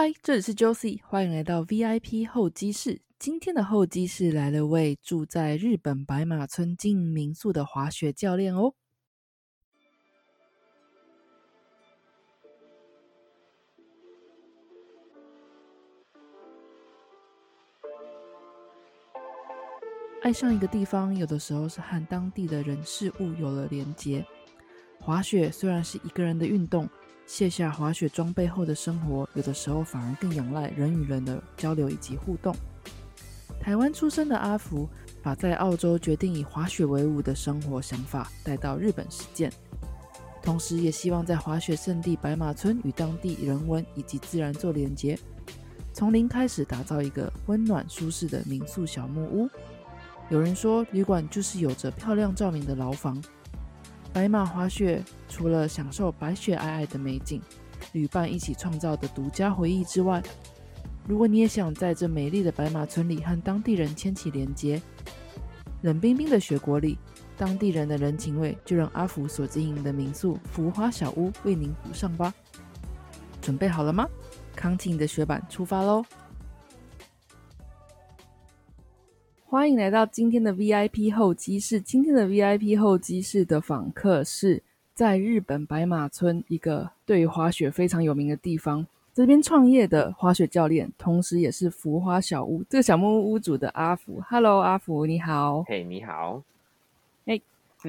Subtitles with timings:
[0.00, 3.00] 嗨，这里是 Josie，欢迎来到 VIP 候机室。
[3.18, 8.74] 今天的候机室来了位住在日本白马村经营民宿的滑雪教练哦。
[20.22, 24.24] 爱上一个地方，有的时候是和当地的人事物有了连结。
[25.00, 26.88] 滑雪虽然是一个人的运动，
[27.28, 32.56] 卸下滑雪装备后的生活，有的时候反而更仰赖人与人的交流以及互动。
[33.60, 34.88] 台湾出生的阿福，
[35.22, 39.52] 把在澳洲决定以滑雪为伍的生活想法带到日本实践，
[40.42, 45.18] 同时也希望在滑雪圣地白马村与当地人文以及自然做连结，
[45.92, 49.46] 从零开始打造一个温暖舒适的民宿小木屋。
[50.30, 53.22] 有人说，旅馆就是有着漂亮照明的牢房。
[54.12, 57.40] 白马滑雪除了享受白雪皑皑的美景，
[57.92, 60.22] 旅伴一起创造的独家回忆之外，
[61.06, 64.80] 如果你也想在这美丽的白马村里和当地人牵起连结，
[65.82, 66.98] 冷冰冰的雪国里，
[67.36, 72.34] 当地人的人情味就让阿福所经营的民宿浮花小屋为您补上吧。
[73.40, 74.08] 准备好了吗？
[74.56, 76.04] 扛起你的雪板，出发喽！
[79.50, 81.80] 欢迎来到今天的 VIP 候机室。
[81.80, 94.22] 今天的 VIP 候机室的访客是在日本白马村一个对于滑雪非常有名的地方，这边创业的滑雪教练，同时也是浮花小屋这个小木屋屋主的阿福。
[94.28, 95.62] Hello，阿福，你好。
[95.62, 96.42] 嘿，你好。
[97.24, 97.40] 哎，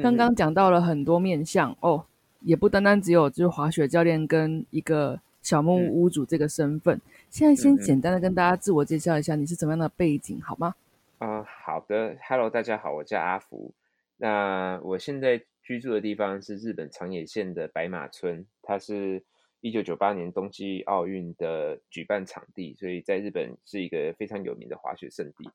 [0.01, 2.05] 刚刚讲到了很多面相哦，
[2.39, 7.01] 也不单单只有就是滑雪教练跟一个小木屋屋主这个身份。
[7.29, 10.73] 现在先简单的跟大家自我介绍一下，你是怎么样的背景，好吗？
[11.19, 13.75] 啊，好的，Hello，大家好，我叫阿福。
[14.15, 19.25] 那我现在居住的地方是日本长野县的白马村，它是
[19.59, 25.51] 一九九八年冬季奥运的举办场地，所以在日本是一个非常有名的滑雪胜地。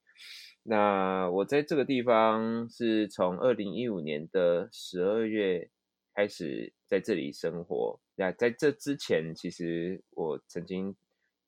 [0.65, 5.71] 那我在这个地方是从二零一五年的十二月
[6.15, 7.99] 开始在这里生活。
[8.17, 10.95] 那在这之前，其实我曾经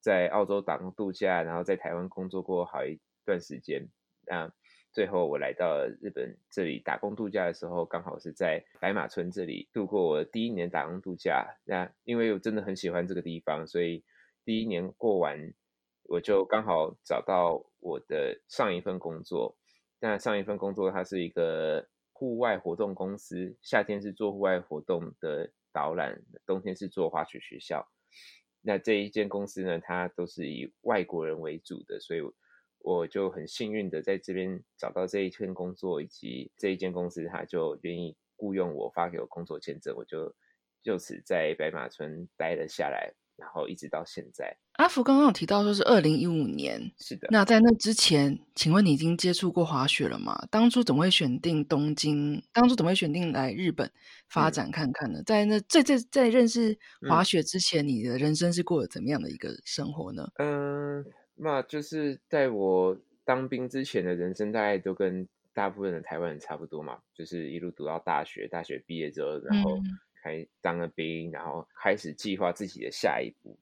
[0.00, 3.86] 在澳洲打工度假，然后在台湾工作过好一段时间。
[4.26, 4.52] 那
[4.92, 11.58] 最后我来到日本这里打工度假的时候，刚好是在白马村这里度过我第一年打工度假。
[11.64, 14.02] 那因为我真的很喜欢这个地方，所以
[14.44, 15.52] 第一年过完，
[16.04, 19.58] 我就刚好找到我的上一份工作。
[20.00, 27.86] 那上一份工作它是一个户外活动公司，夏天是做户外活动的导览，冬天是做滑雪学校。
[28.62, 32.22] 那这一间公司呢，它都是以外国人为主的，所以。
[32.86, 40.32] 我就很幸运的在这边找到这一份工作，以及这一间公司，他就愿意雇佣我，发给我工作签证，我就
[40.84, 44.56] 就此在白马村待了下来，然后一直到现在。
[44.74, 47.26] 阿福刚刚有提到说是二零一五年，是的。
[47.32, 50.46] 那在那之前，请问你已经接触过滑雪了吗？
[50.48, 52.40] 当初怎么会选定东京？
[52.52, 53.90] 当初怎么会选定来日本
[54.28, 55.20] 发展看看呢？
[55.26, 60.28] 在那在在在认识滑雪之前，你的人生是过了怎么样的一个生活呢？
[60.36, 61.04] 嗯。
[61.38, 69.78] 那就是在我当兵之前的人生，大概都跟大部分的台湾人差不多嘛，就是一路读到大学，大学毕业之后，然后
[70.22, 73.58] 开当了兵，然后开始计划自己的下一步。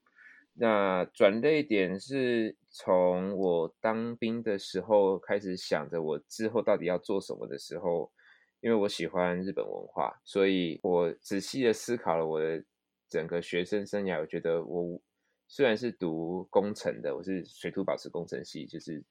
[0.54, 8.12] 那转捩点是从我当兵的时候开始想着我之后到底要做什么的时候，
[8.60, 12.62] 因为我喜欢日本文化，所以我仔细的思考了我的
[13.08, 15.00] 整个学生生涯，我觉得我。
[15.46, 19.04] 虽然是读工程的，我是水土保持工程系，就是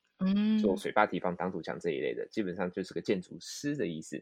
[0.62, 4.22] 做水坝堤防、挡土墙这一类的，基本上就是个建筑师的意思。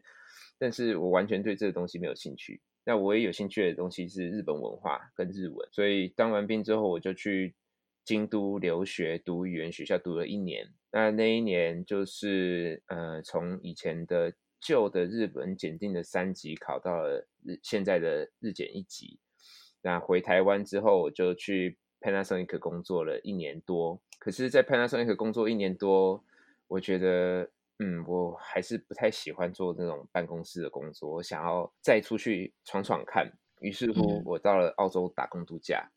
[0.58, 2.60] 但是我完全对这个东西没有兴趣。
[2.84, 7.54] 那我也有兴趣的东西是日本文化跟日文，所以当完兵之后，我就去
[8.04, 10.68] 京都留学，读语言学校，读了一年。
[10.92, 19.18] 那那一年就是呃，从以前的旧的日本检定的三级考到了日现在的日检一级。
[19.82, 21.78] 那回台湾之后，我就去。
[22.02, 26.22] Panasonic 工作了一年多，可是，在 Panasonic 工作一年多，
[26.66, 27.48] 我觉得，
[27.78, 33.32] 嗯，我还是不太喜欢做那种办公室的工作，我想要再出去闯闯看。
[33.60, 35.88] 于是乎，我到了澳洲打工度假。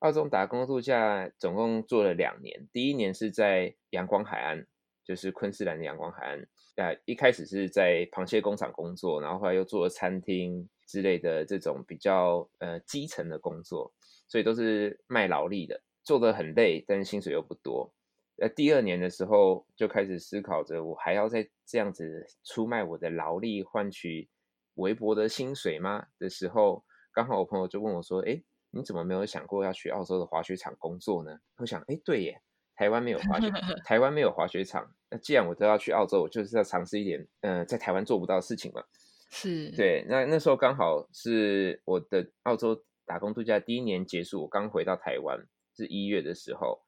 [0.00, 4.66] 澳洲打工度假总共做了两年，第一年是在阳光海岸，
[5.04, 6.40] 就是昆士兰的阳光海岸。
[6.76, 13.92] 啊一开始是在螃蟹工厂工作，然后后来又做了餐厅之类的这种比较呃基层的工作。
[14.28, 17.92] 所以都是卖劳力的，做的很累，但是薪水又不多。
[18.40, 24.28] 呃，第二年的时候就开始思考着，我还要再这样子出卖我的劳力换取
[24.74, 26.06] 微薄的薪水吗？
[26.20, 28.40] 的时候，刚好我朋友就问我说：“哎，
[28.70, 32.40] 你怎么没有想过要去澳洲的滑雪场工作呢？”我想：“哎，对耶，
[32.76, 33.50] 台湾没有滑雪，
[33.84, 34.88] 台湾没有滑雪场。
[35.10, 38.84] 那既然我都要去澳洲，我就是要尝试一点，嗯，在台湾做不到的事情嘛。”
[39.30, 40.06] 是对。
[40.08, 45.38] 那那时候刚好是我的澳洲打工度假第一年结束，我刚回到台湾，
[45.74, 46.82] 是一月的时候。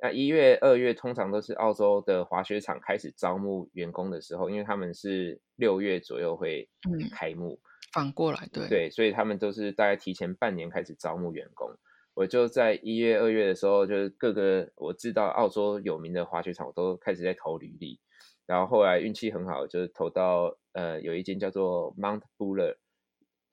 [0.00, 6.68] 那一月、二月通常都是澳洲的滑雪场开始招募员工的时候，因为他们是六月左右会
[7.10, 7.58] 开幕。
[7.92, 11.70] 反过来，对对，所以他们都是大概提前半年开始招募员工。
[12.12, 17.98] 我就在一月、二月的时候，就是各个我知道澳洲有名的滑雪场，我都开始在投履历。
[18.46, 22.76] 然后后来运气很好，就是投到呃有一间叫做 Mount Buller，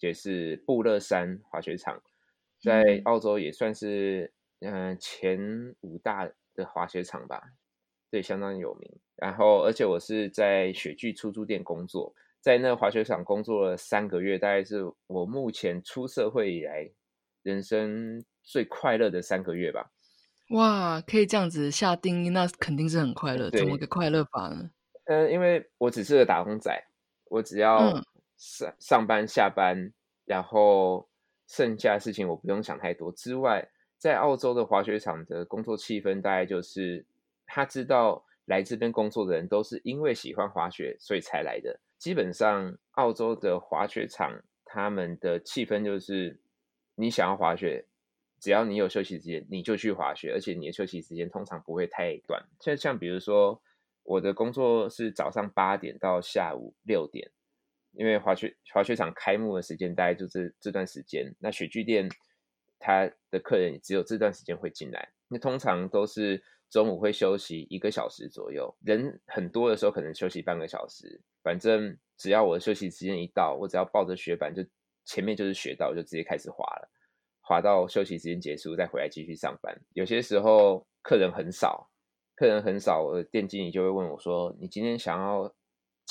[0.08, 2.02] 也是布勒山滑雪场，
[2.62, 4.32] 在澳洲也算是。
[4.66, 7.52] 嗯，前五大的滑雪场吧，
[8.10, 8.90] 对，相当有名。
[9.18, 16.90] 然后，而且我是在雪具出租店工作，在那滑雪场工作了三个月，大概是我目前出社会以来
[17.42, 19.92] 人生最快乐的三个月吧。
[20.52, 23.50] 哇，可以这样子下定义，那肯定是很快乐。
[23.50, 24.72] 怎么个快乐法呢？
[25.08, 26.72] 嗯，因为我只是个打工仔，
[27.26, 28.02] 我只要
[28.44, 29.94] 上上班下班，
[30.26, 31.08] 然后
[31.48, 33.70] 剩下的事情我不用想太多之外。
[33.98, 37.06] 在澳洲的滑雪场的工作气氛，大概就是
[37.46, 41.80] 他知道来这边工作的人都是因为喜欢滑雪，所以才来的。
[41.98, 46.38] 基本上，澳洲的滑雪场他们的气氛就是，
[46.96, 47.86] 你想要滑雪，
[48.42, 52.44] 只要你有休息时间，你就去滑雪，而且你的休息时间通常不会太短。
[52.60, 53.62] 就像比如说，
[54.04, 57.32] 我的工作是早上八点到下午六点，
[57.94, 61.34] 因为滑雪滑雪场开幕的时间大概就是这段时间。
[61.40, 62.10] 那雪具店。
[62.86, 71.22] 他的客人只有这段时间会进来，那通常都是中午会休息一个小时左右，人很多的时候可能休息半个小时。
[71.42, 74.62] 反正只要我休息时间一到，我只要抱着雪板，就
[75.06, 76.90] 前面就是雪道，就直接开始滑了，
[77.40, 79.74] 滑到休息时间结束再回来继续上班。
[79.94, 81.90] 有些时候客人很少，
[82.36, 85.56] 客人很少，我的店经理就会问我说：“你今天想要？”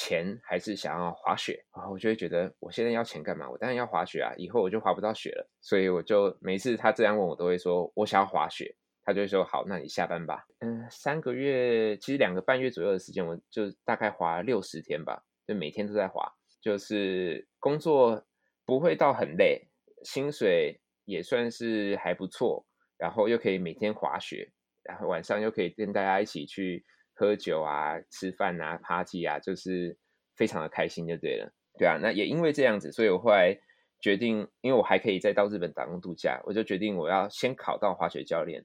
[0.02, 1.92] 钱还是想要滑雪然后？
[1.92, 3.48] 我就会觉得我现在要钱干嘛？
[3.48, 4.34] 我当然要滑雪啊！
[4.36, 8.74] 以后我就滑不到雪了，所以我就每次他这样问我，都会说我想要滑雪。
[9.04, 10.44] 他就会说好，那你下班吧。
[10.58, 16.28] 嗯，三个月其实两个半月左右的时间，我就大概滑六十天吧，就每天都在滑。
[16.60, 18.24] 就是工作
[18.64, 19.68] 不会到很累，
[20.02, 22.66] 薪水也算是还不错，
[22.98, 24.52] 然后又可以每天滑雪，
[24.82, 26.84] 然后晚上又可以跟大家一起去。
[27.22, 29.96] 喝酒啊，吃饭啊，party 啊，就是
[30.34, 31.96] 非常的开心就对了，对啊。
[32.02, 33.56] 那也因为这样子，所以我后来
[34.00, 38.64] 决定，因为我还可以再到日本打工度假，我就决定我要先考到滑雪教练，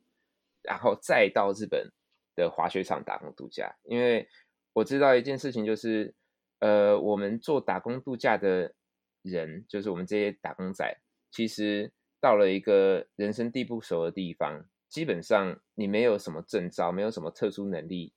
[0.63, 1.91] 然后再到日本
[2.35, 3.75] 的滑雪场打工度假。
[3.83, 4.27] 因为
[4.73, 6.15] 我知道一件事情，就是
[6.57, 8.73] 呃，我们做打工度假的
[9.21, 10.97] 人，就是我们这些打工仔，
[11.29, 18.13] 其实到了一个人生地不熟的地方，基本上你没有什么证照，没有什么特殊能力。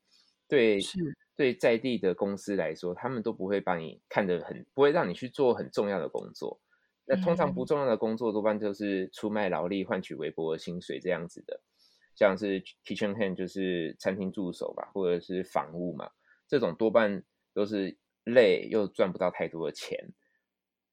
[0.50, 0.98] 对，是
[1.36, 6.60] 对在地的公司来说，他们都不会把你看得很，不会让你去做很重要的工作。
[7.06, 11.60] 那通常不重要的工作，多半就是出卖劳力换取微薄的薪水这样子的，
[12.14, 16.10] 像是 kitchen hand 就是餐厅助手吧，或者是房务嘛，
[16.48, 17.22] 这种多半
[17.54, 20.12] 都是累又赚不到太多的钱。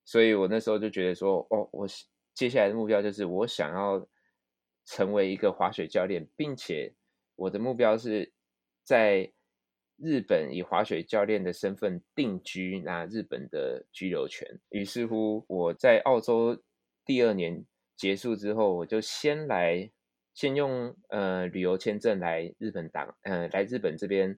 [0.06, 1.88] 所以我那时候就觉得说，哦，我
[2.34, 4.08] 接下来的目标就是我想要
[4.86, 6.94] 成为一个滑雪教练，并且
[7.36, 8.32] 我的目标是
[8.84, 9.34] 在。
[9.98, 14.48] 日本以滑雪教练的身份定居，拿日本的居留权。
[14.70, 16.64] 于是乎，我在澳洲
[17.04, 19.90] 第二年结束之后，我就先来，
[20.34, 24.38] 先用呃旅游签证来日本打，呃来日本这边，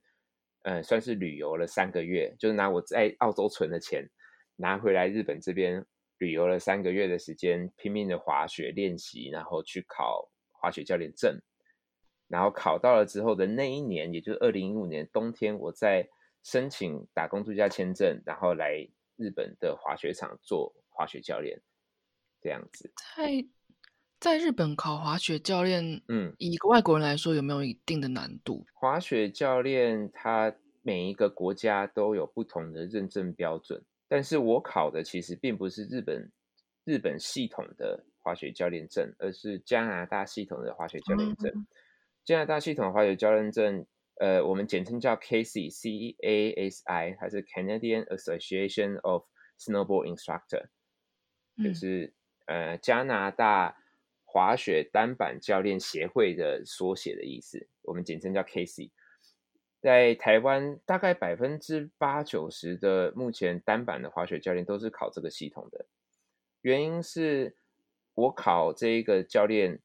[0.63, 4.09] 呃算是旅游了三个月，就是拿我在澳洲存的钱
[4.55, 5.85] 拿回来日本这边
[6.19, 11.37] 旅游了三个月的时间，拼命的滑雪练习，然后去考滑雪教练证。
[12.29, 16.07] 然后考到了之后的那一年，也就是二零一五年冬天，我在
[16.43, 21.59] 申请打工度假签证，然后来日本的滑雪场做滑雪教练，
[22.39, 22.93] 这样子。
[23.17, 23.45] 在
[24.19, 28.63] 在日本考滑雪教练，嗯，以外国人来说，有没有一定的难度？
[28.73, 36.31] 滑雪教练他每一个国家都有不同的认证标准，但是我考的其实并不是日本
[36.83, 41.65] 日本系统的滑雪教练证，而是加拿大系统的滑雪教练证。
[42.29, 43.87] 加拿大系统滑雪教练证，
[44.19, 49.23] 呃，我们简称叫 CASI，C A S I，它是 Canadian Association of
[49.57, 50.65] Snowboard Instructor，
[51.57, 52.13] 就是
[52.45, 53.77] 呃加拿大
[54.25, 57.67] 滑雪单板教练协会的缩写的意思。
[57.81, 58.91] 我们简称叫 CASI。
[59.79, 65.87] 在台湾，大概百分之八九十的目前单板的滑雪教练都是考这个系统的。
[66.61, 67.55] 原因是
[68.13, 69.79] 我考这一个教练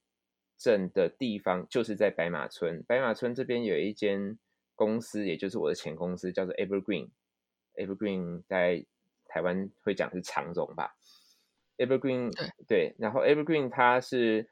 [0.59, 2.83] 证的地方就是在白马村。
[2.87, 4.39] 白马村这边有一间
[4.75, 7.11] 公司，也就是我的前公司，叫做 Evergreen。
[7.75, 8.85] Evergreen 在
[9.27, 10.97] 台湾会讲是长荣吧
[11.77, 14.49] ？Evergreen 对对，然后 Evergreen 它是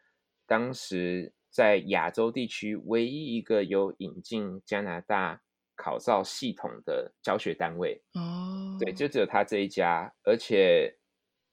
[0.46, 5.40] 当时在亚洲地区唯一一个有引进加拿大
[5.76, 8.02] 考照系统的教学单位。
[8.14, 10.96] 哦，对，就只有他这一家，而且，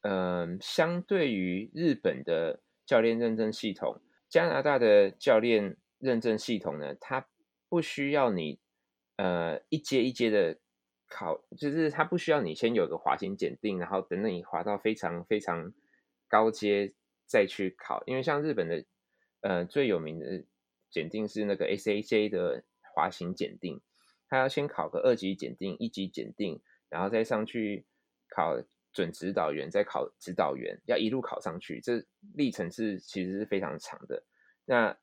[0.01, 7.27] 嗯，相对于日本的教练认证系统，加拿大的教练认证系统呢，它
[7.67, 8.59] 不需要你，
[9.17, 10.59] 呃，一阶一阶的
[11.07, 15.73] 考，就是它不需要你先有个滑行检定，然后等等你滑到非常非常
[16.27, 16.93] 高阶
[17.25, 18.85] 再去考，因为像日本的，
[19.41, 20.45] 呃，最有名的
[20.91, 23.81] 检定是那个 SAJ 的滑行检定。
[24.27, 27.87] 他要先考个二级检定、一级检定，然后再上去
[28.29, 32.03] 考准指导员，再考指导员，要一路考上去，这
[32.33, 34.23] 历程是其实是非常长的。
[34.65, 34.97] 那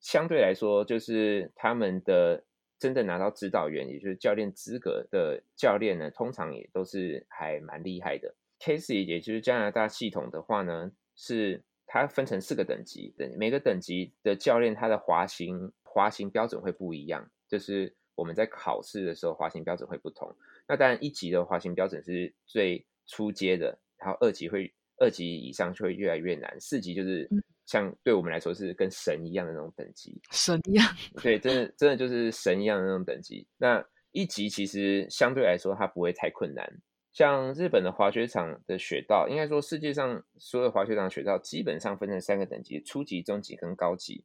[0.00, 2.44] 相对来说，就是他们的
[2.78, 8.34] 真正拿到指导员，也就是教练资格的教练呢，通常也都是还蛮厉害的。
[8.58, 17.94] Casey 也就是加拿大系统的话呢，是它分成四个等级，等每个等级的教练他的滑行滑行标准会不一样，就是。
[18.14, 20.36] 我们在考试的时候，滑行标准会不同。
[20.68, 27.28] 那当然，一级的滑行标准是最初阶的，然后二级会二级以上就会越来越难，四级就是
[27.66, 30.86] 像对我们来说是跟神一样的那种等级，神一样。
[31.22, 33.46] 对，真的真的就是神一样的那种等级。
[33.58, 36.66] 那一级其实相对来说它不会太困难，
[37.12, 44.24] 像日本的滑雪场的雪道，应该说世界上所有滑雪场雪道基本上分成三个等级：初级、中级跟高级。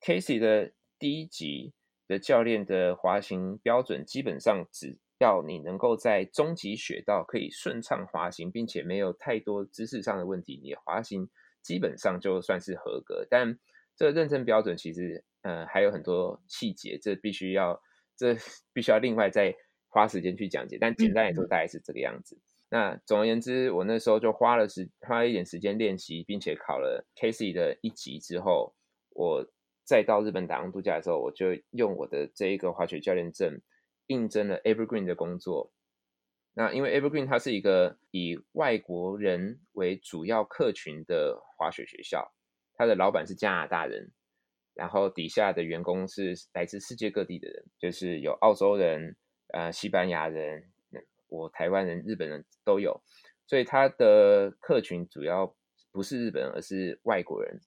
[0.00, 1.74] Casey 的第一级。
[2.06, 11.28] 的教练的滑行标准基本上只要你能够在中级雪道可以顺畅滑行，并且没有太多姿势上的问题，你滑行
[11.62, 13.26] 基本上就算是合格。
[13.30, 13.58] 但
[13.96, 17.80] 这个认证标准其实，呃，还有很多细节，这必须要
[18.16, 18.36] 这
[18.74, 19.54] 必须要另外再
[19.88, 20.76] 花时间去讲解。
[20.78, 22.38] 但简单来说，大概是这个样子。
[22.68, 28.74] 那总而言之，我那时候就花了时花了一点时间练习，并且考了 Casey 的一级之后，
[29.10, 29.46] 我。
[29.86, 33.60] 再到日本打工度假的时候，我就用我的这一个滑雪教练证
[34.06, 35.72] 应征了 Evergreen 的工作。
[36.54, 42.32] 那因为 Evergreen 它是一个以外国人为主要客群的滑雪学校，
[42.74, 44.12] 它的老板是加拿大人，
[44.72, 49.16] 然后底下的员工是来自世界各地的人，就是有澳洲人、
[49.52, 50.70] 呃西班牙人、
[51.28, 53.02] 我台湾人、日本人都有，
[53.46, 55.56] 所以它的客群主要
[55.90, 57.60] 不是日本人，而是外国人。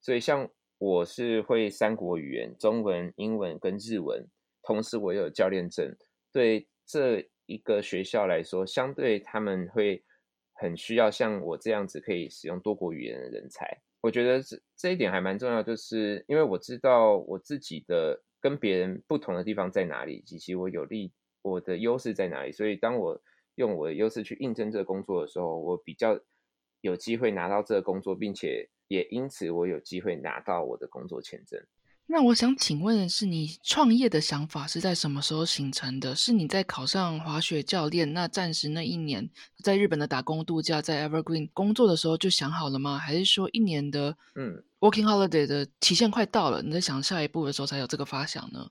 [0.00, 4.28] 所以像我是会三国语言，中文、英文跟日文，
[4.68, 5.96] 同时我有教练证。
[6.30, 10.04] 对这一个学校来说，相对他们会
[10.52, 13.80] 很需要像我这样子可以使用多国语言的人才。
[14.02, 21.10] 我觉得这这一点还蛮重要，就是因为我知道我自己的跟别人不同的地方在哪里，以及我有利
[21.40, 22.52] 我的优势在哪里。
[22.52, 23.18] 所以当我
[23.54, 26.20] 用我的优势去应征这个工作的时候，我比较
[26.82, 28.68] 有机会拿到这个工作，并且。
[28.88, 31.62] 也因此，我有机会拿到我的工作签证。
[32.10, 36.16] 那我想请问的是，你创业的想法是在什么时候形成的？
[36.16, 39.28] 是你在考上滑雪教练，那暂时那一年
[39.62, 42.96] 在日本的打工度假，在 Evergreen 工作的时候就想好了吗？
[42.96, 48.70] 还是说一年的嗯 Working Holiday 的期限快到了，你在想下一步的时候才有这个发想呢？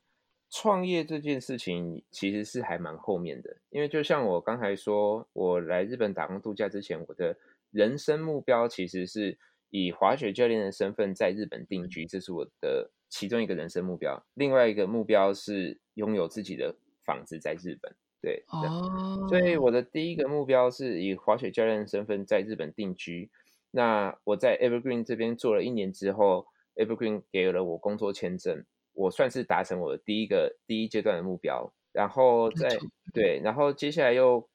[0.49, 7.37] 创业这件事情其实是还蛮后面的，因为就像我刚才说，我来日本打工度假之前，我的
[7.69, 9.37] 人生目标其实是。
[9.69, 14.25] 以滑雪教练的身份在日本定居，这是我的其中一个人生目标。
[14.33, 17.95] 另外一个目标是拥有自己的房子在日本。
[18.21, 23.29] 对，哦，所以我的第一个目标是以滑雪教练的身份在日本定居。
[23.71, 31.71] 那我在 Evergreen 这边做了一年之后，Evergreen 给了我工作签证，我算是达成我的第一个第一阶段的目标。
[31.91, 32.69] 然后在
[33.13, 34.49] 对，然后接下来又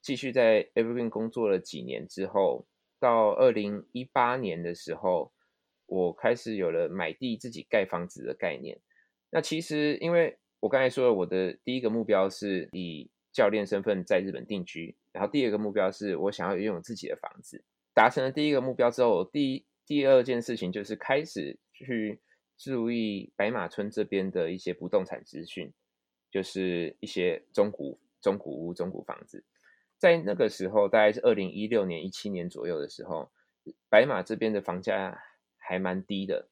[0.00, 2.66] 继续在 Evergreen 工作了几年之后。
[2.98, 5.32] 到二零一八年的时候，
[5.92, 8.80] 我开始有了买地自己盖房子的概念。
[9.30, 17.62] 那其实，因为我刚才说了，我的第一个目标是以教练身份在日本定居，然后第二个目标是我想要拥有自己的房子。
[17.92, 22.20] 达成了第一个目标之后，第第二件事情就是开始去
[22.56, 25.70] 注意白马村这边的一些不动产资讯，
[26.30, 29.44] 就是一些中古中古屋、中古房子。
[29.98, 33.30] 在那个时候，大概是二零一六年、一七年左右的时候，
[33.90, 35.22] 白马这边的房价
[35.62, 36.48] 还蛮低的，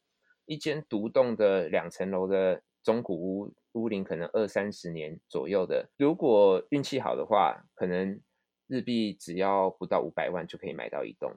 [0.46, 8.20] 一间独栋的两层楼的中古屋，屋龄可能二三十年左右的，如果运气好的话，可能
[8.66, 11.34] 日币只要不到五百万就可以买到一栋。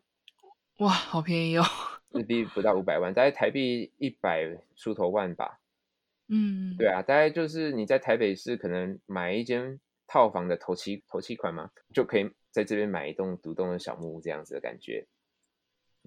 [0.78, 1.64] 哇，好便宜哦！
[2.10, 5.60] 日币不到五百万，大概台币一百出头万吧。
[6.30, 15.06] 嗯，对啊，大概就是你在台北市可能买一间套房的头期头期款嘛，就可以在这边买一栋独栋的小木屋这样子的感觉。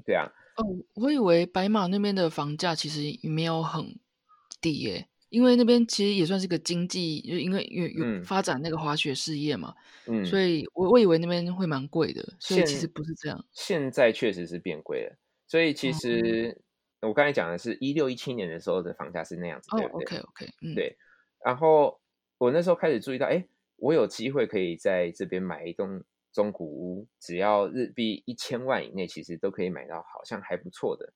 [0.05, 3.99] 对啊，哦，我以为白马那边的房价其实没有很
[4.61, 9.75] 低耶，因为那边其实也算是个经济，就因为有有发展那个滑雪事业嘛，
[10.07, 13.45] 嗯，所以我我以为那边会蛮贵的，所以其实不是这样。
[13.53, 16.59] 现在确实是变贵了，所以其实
[17.03, 20.97] 我刚才讲的是一六一七年的时候的房价是那样子，对不对？OK OK，嗯，对。
[21.45, 22.01] 然后
[22.39, 23.47] 我那时候开始注意到，哎，
[23.77, 26.03] 我有机会可以在这边买一栋。
[26.37, 31.11] 中古屋只要日币一千万以内，其实都可以买到，好像还不错的。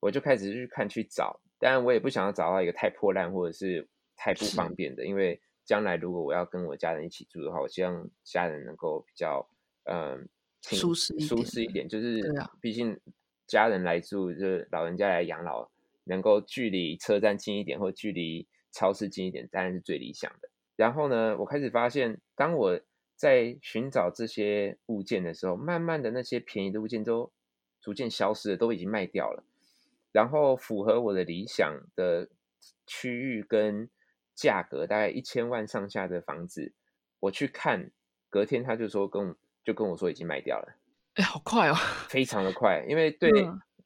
[0.00, 3.86] 我就开始去看去找，当然我也不想要找到一个太破烂或者是
[4.16, 9.46] 太不方便的，因为将来如果我要跟我家人一起住的话，我希望家人能够比较
[9.84, 10.26] 嗯
[10.62, 12.22] 舒适舒适一点，就是
[12.58, 12.98] 毕竟
[13.46, 15.70] 家人来住，就是老人家来养老，
[16.04, 20.48] 能够距离车站近一点，或距离超市近一点，当然是最理想的。
[20.76, 22.80] 然后呢，我开始发现，当我
[23.22, 27.30] 在寻找这些物件的时候，慢慢的那些便宜的物件都
[27.80, 29.44] 逐渐消失了，都已经卖掉了。
[30.10, 32.28] 然后符合我的理想的
[32.84, 33.88] 区域跟
[34.34, 36.74] 价格，大概一千万上下的房子，
[37.20, 37.92] 我去看，
[38.28, 40.74] 隔天他就说跟就跟我说已经卖掉了。
[41.14, 41.76] 哎，好快哦，
[42.08, 42.84] 非常的快。
[42.88, 43.30] 因为 对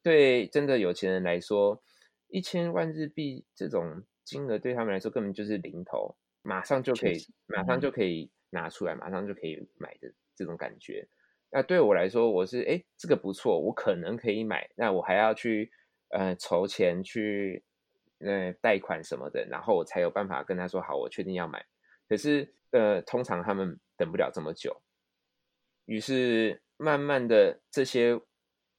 [0.02, 1.82] 对，真的有钱人来说，
[2.28, 8.30] 一千万日币这种金额对他们来说根本就是零头，马上就可以，马上就可以。
[8.56, 11.06] 拿出来马上就可以买的这种感觉，
[11.50, 14.68] 那对我来说，我是哎这个不错，我可能可以买。
[14.74, 15.70] 那我还要去
[16.08, 17.62] 呃筹钱去
[18.20, 21.64] 呃贷款什么的，然后我才有办法跟他说好，我确定要买。
[22.08, 24.82] 可是呃通常他们等不了这么久，
[25.84, 28.18] 于是慢慢的这些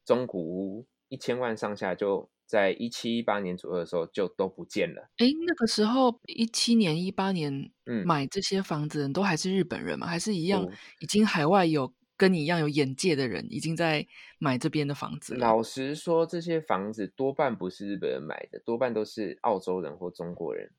[0.04, 2.30] 中古屋一千万上下就。
[2.48, 5.10] 在一七一八年左右的时候就都不见了。
[5.18, 10.08] 哎，那个时候一七年、一八年，嗯，买这些房子人都还是日本人吗？
[10.08, 10.66] 还是一样
[11.00, 14.08] 已经海外有跟你一样有眼界的人已经在
[14.40, 15.36] 买这边的房子？
[15.36, 20.72] 老实说，这些房子多半不是日本人买的，多半都是澳洲人或中国人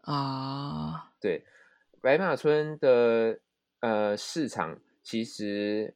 [0.00, 1.12] 啊。
[1.20, 1.44] 对，
[2.00, 3.38] 白马村的
[3.80, 5.94] 呃市场其实。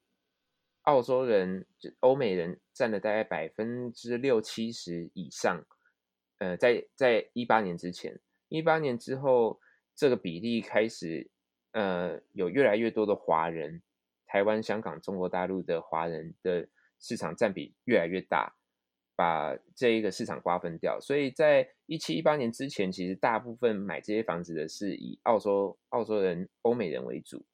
[0.87, 5.65] 澳洲人就欧美人占了大概百分之六七十以上，
[6.39, 9.61] 呃，在在一八年之前，一八年之后，
[9.97, 11.29] 这个比例开始，
[11.73, 13.83] 呃，有越来越多的华人，
[14.27, 16.69] 台湾、香港、中国大陆的华人的
[17.01, 18.55] 市场占比越来越大，
[19.17, 21.01] 把这一个市场瓜分掉。
[21.01, 27.45] 所以在一七一八年之前，其实大部分买这些房子的是以澳洲澳洲人、欧美人为主。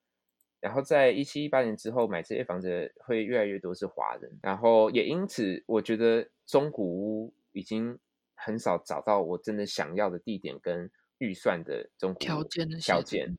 [0.62, 7.98] 然后在一七一八年之后买这些房子会越来越多是华人，然后也因此我觉得中古屋已经
[8.36, 13.36] 很少找到我真的想要的地点跟预算的中古条件的条件。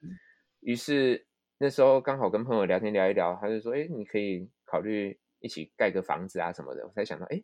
[0.60, 1.26] 于是
[1.58, 7.42] 那时候刚好跟朋友聊天聊一聊，他就说：“哎，你可以考虑一起盖个房子啊什么的。”我才想到，哎，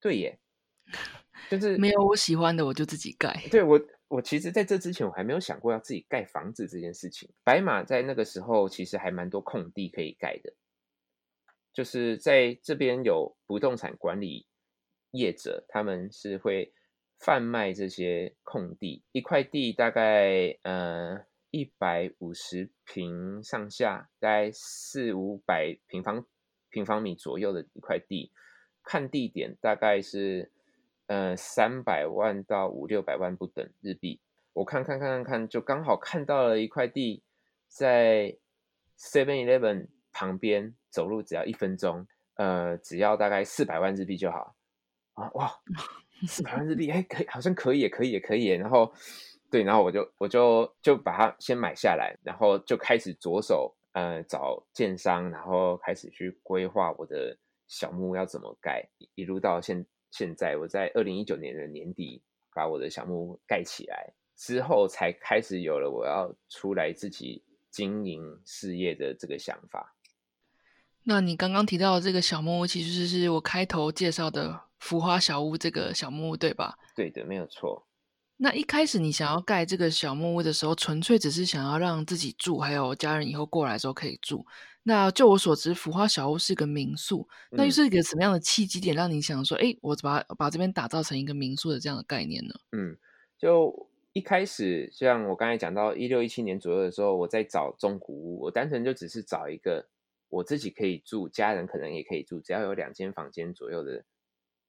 [0.00, 0.38] 对耶，
[1.50, 3.38] 就是没有我喜欢的我就自己盖。
[3.50, 3.78] 对我。
[4.12, 7.30] 我其实在这之前，我还没有想过要自己盖房子这件事情。
[7.42, 10.52] 白马在那个时候其实还蛮多空地可以盖的，
[11.72, 14.46] 就是在这边有不动产管理
[15.12, 16.74] 业者，他们是会
[17.16, 26.26] 贩卖这些空地，一块地大概呃一百五十平上下，大概四五百平方
[26.68, 28.30] 平方米左右的一块地，
[28.82, 30.52] 看地点大概是。
[31.12, 34.18] 呃，三百万到五六百万不等日币，
[34.54, 37.22] 我看看看看看，就刚好看到了一块地，
[37.68, 38.34] 在
[38.98, 44.56] Seven Eleven 旁边，走路只要一分钟，呃，只要大概四百万日币就好
[45.12, 45.30] 啊！
[45.34, 45.52] 哇，
[46.26, 48.46] 四百万日币，哎，可以，好像可以，可以，也可以。
[48.46, 48.90] 然后，
[49.50, 57.36] 对，然后我就我就就把它先买下来，然后就开始着手呃找建商，然后开始去规划我的
[57.68, 59.84] 小木屋要怎么盖，一路到现。
[60.12, 62.22] 现在我在二零一九年的年底
[62.54, 69.96] 把我的小木屋盖起来之后，才开始有了我要出来自己经营事业的这个想法。
[71.04, 76.78] 那你刚刚提到的这个小木屋，其实是我开头介绍的浮花小屋这个小木屋，对吧？
[76.94, 77.88] 对的，没有错。
[78.36, 84.44] 那一开始你想要盖这个小木屋的时候，纯粹只是想要让自己住，还有家人以后过来的时候可以住。
[84.84, 92.54] 那就我所知，浮花小屋是个民宿，那又是一个什么样的契机点让你想说，哎，我把把这边打造成一个民宿的这样的概念呢？
[92.72, 92.96] 嗯，
[93.38, 99.86] 就一开始像我刚才讲到一六一七年左右的时候，我在找中古屋，我单纯就只是找一个
[100.28, 104.04] 我自己可以住，家人可能也可以住，只要有两间房间左右的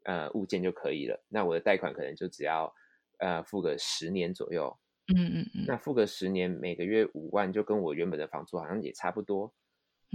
[0.03, 1.23] 呃物件就可以了。
[1.27, 2.71] 那我的贷款可能就只要
[3.17, 4.77] 呃付个十年左右。
[5.13, 5.65] 嗯嗯嗯。
[5.67, 9.51] 那付个十年，每个月五万，就跟我原本的房租好像也差不多。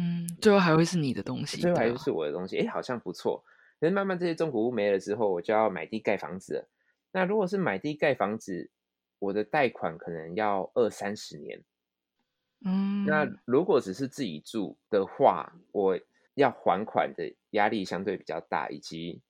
[0.00, 3.44] 嗯，最后还会是你的东西，最后还是我的东西，哎，好像不错。
[3.80, 6.68] 可是慢慢这些中古屋没了之后，我就要买地盖房子了。
[7.10, 8.70] 那如果是买地盖房子，
[9.18, 11.64] 我的贷款可能要二三十年。
[12.64, 15.98] 嗯，那如果只是自己住的话，我
[16.34, 19.20] 要还款的压力相对比较大，以及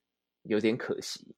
[0.42, 1.34] 有点可惜。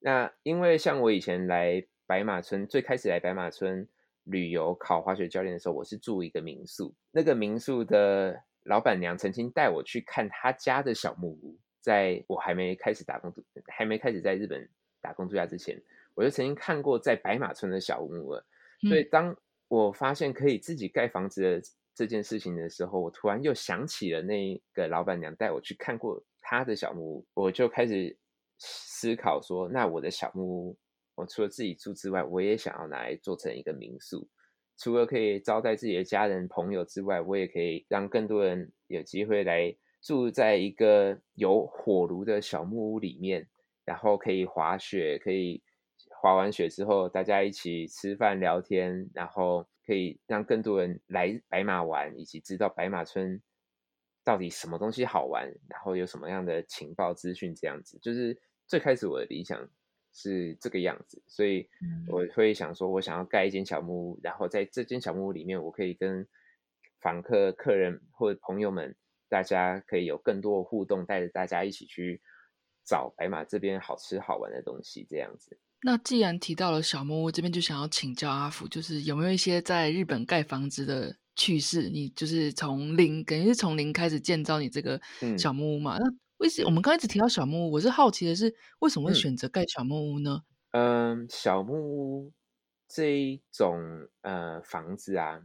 [0.00, 3.86] 那因为像我以前来白马村，最开始来白马村。
[4.24, 6.94] 旅游考滑雪教练的时候，我是住一个民宿。
[7.10, 14.68] 那个民宿的老板娘曾经带我去看她家的小木屋，在我还没开始打工度，还没开始在日本
[15.00, 15.82] 打工度假之前，
[16.14, 18.34] 我就曾经看过在白马村的小木屋。
[18.88, 19.36] 所以当
[19.68, 21.62] 我发现可以自己盖房子的
[21.94, 28.16] 这件事情的时候，我突然又想起了那个老板娘带我去看过她的小木屋，我就开始
[28.58, 30.78] 思考说，那我的小木屋。
[31.20, 34.28] 我除了自己住之外，我也想要拿来做成一个民宿。
[34.78, 43.46] 除了可以招待自己的家人朋友之外，我也可以让更多人有机会来住在一个有火炉的小木屋里面，
[43.84, 45.62] 然后可以滑雪，可以
[46.22, 53.42] 滑完雪之后大家一起吃饭聊天，然后可以让更多人来白马玩，以及知道白马村
[54.24, 59.68] 到底什么东西好玩，然后有什么样的情报资讯，这样子就是最开始我的理想。
[60.12, 61.68] 是这个样子，所以
[62.08, 66.26] 我会想说，我想要盖一间小木屋，然后在这间小木屋里面，我可以跟
[67.00, 68.94] 访客、客人或者朋友们，
[69.28, 72.20] 大家可以有更多的互动，带着大家一起去
[72.84, 75.58] 找白马这边好吃好玩的东西，这样子。
[75.82, 81.88] 那既然提到了小木屋，这边就想要请教阿福，就是有没有一些在日本盖房子的趣事？
[81.88, 85.00] 你就是从零，等于是从零开始建造你这个
[85.38, 85.96] 小木屋嘛？
[85.98, 86.04] 那
[86.40, 90.42] 为什我们刚一直提到小木屋，我是好奇的是，为什么会选择盖小木屋呢？
[90.70, 92.32] 嗯，小木屋
[92.88, 95.42] 这一种呃房子啊，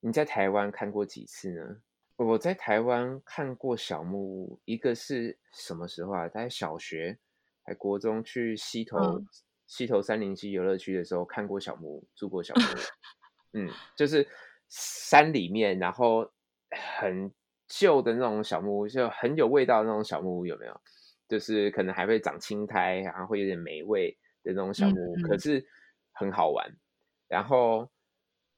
[0.00, 1.76] 你在台湾看过几次呢？
[2.16, 6.28] 我在台湾看过小木屋，一个是什么时候啊？
[6.28, 7.16] 在小学
[7.62, 8.98] 还国中去溪头
[9.68, 12.66] 溪头三零七游乐区的时候看过小木屋，住过小木屋。
[13.56, 14.28] 嗯，就是
[14.68, 16.28] 山里面，然后
[16.98, 17.32] 很。
[17.66, 20.80] 旧的那种小木屋，就很有味道的那种小木屋，有没有？
[21.26, 24.10] 就是可能还会长青苔，然后会有点霉味
[24.42, 25.66] 的那种小木屋，可是
[26.12, 26.76] 很好玩。
[27.28, 27.90] 然后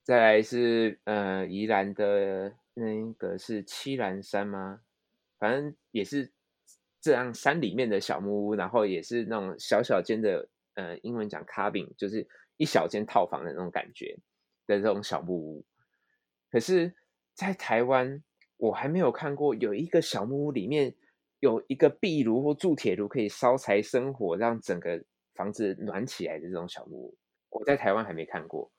[0.02, 4.80] 再来是呃，宜兰的那个是七兰山吗？
[5.38, 6.32] 反正也是
[7.00, 14.18] 这样山里面的小木屋，然后也是那种小小间的呃，英文讲 cabin，就是一小间套房的那种感觉
[14.66, 15.64] 的这种小木屋。
[16.50, 16.94] 可是，
[17.34, 18.22] 在台湾。
[18.58, 20.94] 我还没有看过有一个小木屋里面
[21.40, 27.18] 有一个壁炉或铸铁炉可以烧柴生火，让整个房子暖起来的这种小木屋，
[27.50, 28.70] 我在台湾还没看过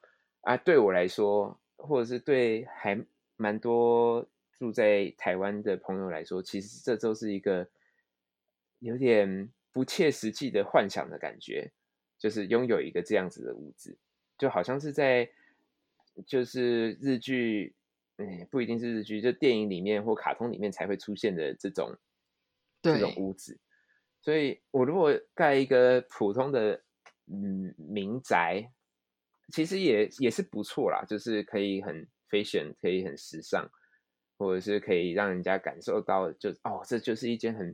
[0.42, 0.58] 啊。
[0.58, 3.00] 对我来说，或者是对还
[3.36, 7.70] 蛮多住在台湾的朋友来说，其实这都是一个
[8.80, 11.72] 有点不切实际的幻想的感觉，
[12.18, 13.96] 就是拥有一个这样子的屋子，
[14.40, 15.30] 就好像是在
[16.26, 17.76] 就是日剧。
[18.18, 21.96] 嗯，不一定是日剧，就电影里面或卡通里面才会出现的这种
[22.82, 23.60] 这种屋子。
[24.22, 26.84] 所以，我如果盖一个普通的
[27.28, 28.72] 嗯民宅，
[29.54, 33.70] 其实也也是不错啦，就是可以很 fashion，可以很时尚，
[34.38, 37.74] 或者是可以让人家感受到，就哦，这就是一间很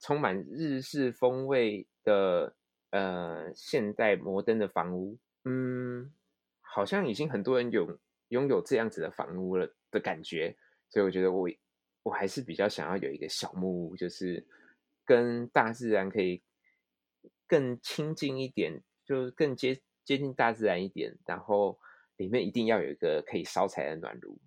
[0.00, 2.56] 充满日式风味的
[2.90, 5.18] 呃现代摩登的房屋。
[5.44, 6.12] 嗯，
[6.60, 9.72] 好像已经很多人有拥有这样子的房屋了。
[9.92, 10.56] 的感觉，
[10.88, 11.48] 所以我觉得我
[12.02, 14.44] 我还是比较想要有一个小木屋，就是
[15.04, 16.42] 跟大自然可以
[17.46, 21.78] 更亲近一点，就是更接接近大自然一点，然后
[22.16, 24.40] 里面一定要有一个可以烧柴的暖炉。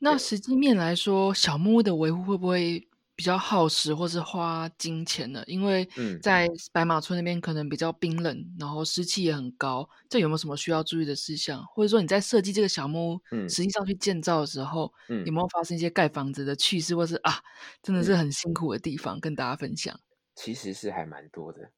[0.00, 2.89] 那实际面来说，小木屋的维护会不会？
[3.20, 5.86] 比较耗时或是花金钱的，因为
[6.22, 9.86] 在白马村那边可能比较冰冷，然后湿气也很高。
[10.08, 11.62] 这有没有什么需要注意的事项？
[11.66, 14.90] 或者说你在设计这个小木屋，实际上去建造的时候，
[15.26, 17.42] 有没有发生一些盖房子的趣事，或是啊，
[17.82, 20.00] 真的是很辛苦的地方，跟大家分享？
[20.34, 21.72] 其实是还蛮多的，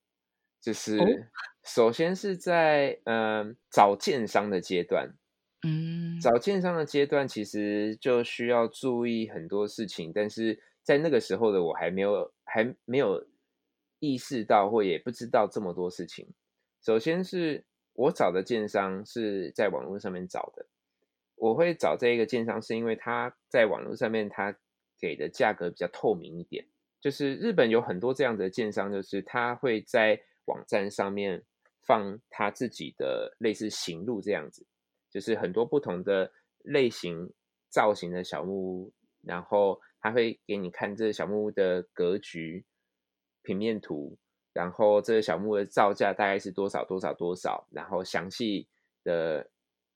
[0.61, 0.97] 就是
[1.65, 5.13] 首先是在嗯找建商的阶段，
[5.67, 10.61] 嗯，找建商的阶段其实就需要注意很多事情，但是。
[10.83, 13.27] 在那个时候的我还没有还没有
[13.99, 16.29] 意识到或也不知道这么多事情。
[16.81, 17.65] 首先是
[17.95, 20.67] 我找的建商是在网络上面找的，
[21.37, 24.57] 我会找这一个建商是因为他在网络上面他
[24.99, 26.67] 给的价格比较透明一点。
[27.01, 31.43] 就是日本有很多这样的建商，就是他会在网站上面
[31.85, 34.65] 放他自己的类似行路这样子，
[35.11, 37.33] 就是很多不同的类型
[37.69, 38.93] 造型的小木屋，
[39.23, 42.67] 然后他会给你看这个小木屋的格局、
[43.41, 44.19] 平面图。
[44.55, 48.69] 然后这个小木屋的造价大概是多少多少多少，然后详细
[49.03, 49.49] 的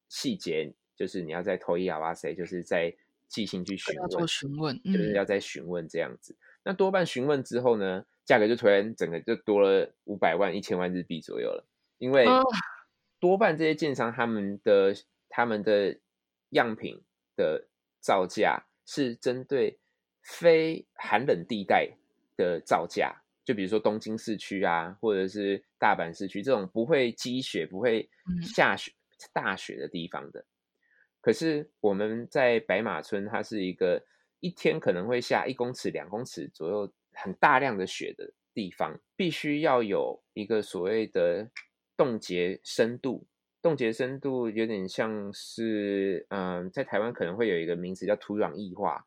[0.09, 2.91] 细节就是你要再投一啊哇塞，就是在
[3.29, 6.35] 寄信去询问，询问，就是要在询问这样子。
[6.63, 11.67] 那多半询问之后呢，价格就突然整个就多了五百万、一千万日币左右了，
[11.99, 12.25] 因为
[13.21, 14.95] 多半这些建商他们的
[15.29, 15.99] 他们的
[16.49, 17.03] 样品
[17.37, 17.69] 的
[18.01, 19.79] 造价是针对
[20.27, 21.89] 非寒冷地带
[22.37, 23.23] 的造价。
[23.45, 28.11] 就比如说东京市区啊，或者是大阪市区这种不会积雪、不会
[28.43, 28.93] 下雪、
[29.33, 30.45] 大雪的地方的。
[31.21, 34.05] 可是我们在白马村，它是一个
[34.41, 41.49] 一天可能会下一公尺、两公尺左右很大量的雪的地方，必须要有一个所谓的
[41.97, 43.25] 冻结深度。
[43.63, 49.07] 冻结深度有点像是，嗯，在台湾可能会有一个名词叫土壤异化，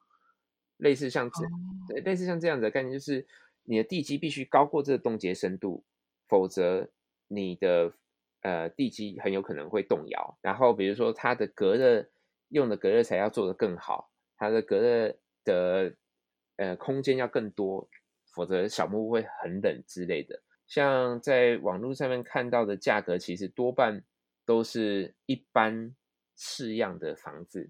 [0.79, 3.25] 类似像这，类似像这样的概念，就是。
[3.65, 5.83] 你的地基必须高过这个冻结深度，
[6.27, 6.89] 否则
[7.27, 7.93] 你的
[8.41, 10.39] 呃地基很有可能会动摇。
[10.41, 12.09] 然后比如说它的隔热
[12.47, 15.95] 用的隔热材要做得更好，它的隔热的
[16.55, 17.87] 呃空间要更多，
[18.33, 20.41] 否则小木屋会很冷之类的。
[20.65, 24.03] 像在网络上面看到的价格，其实多半
[24.47, 25.95] 都是一般
[26.35, 27.69] 式样的房子。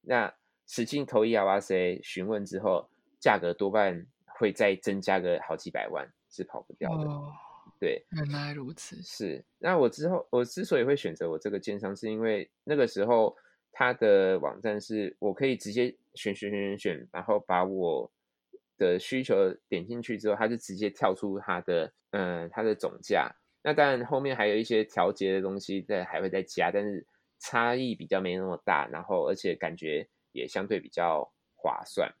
[0.00, 0.34] 那
[0.66, 2.88] 使劲投一 R 哇塞询问之后，
[3.20, 4.06] 价格多半。
[4.36, 7.08] 会再增加个好几百万是跑不掉的，
[7.78, 9.00] 对，原来如此。
[9.00, 13.36] 是，那我之后我之所以会选择我这个奸商，是因为那个时候
[13.70, 18.10] 他的网站是我可以直接选选选选选，然后把我
[18.76, 23.32] 的需求点进去之后，他就直接跳出他的嗯他的总价。
[23.62, 27.06] 那当然后面还有一些调节的东西在还会再加，但是
[27.38, 32.12] 差异比较没那么大，然后而且感觉也相对比较划算。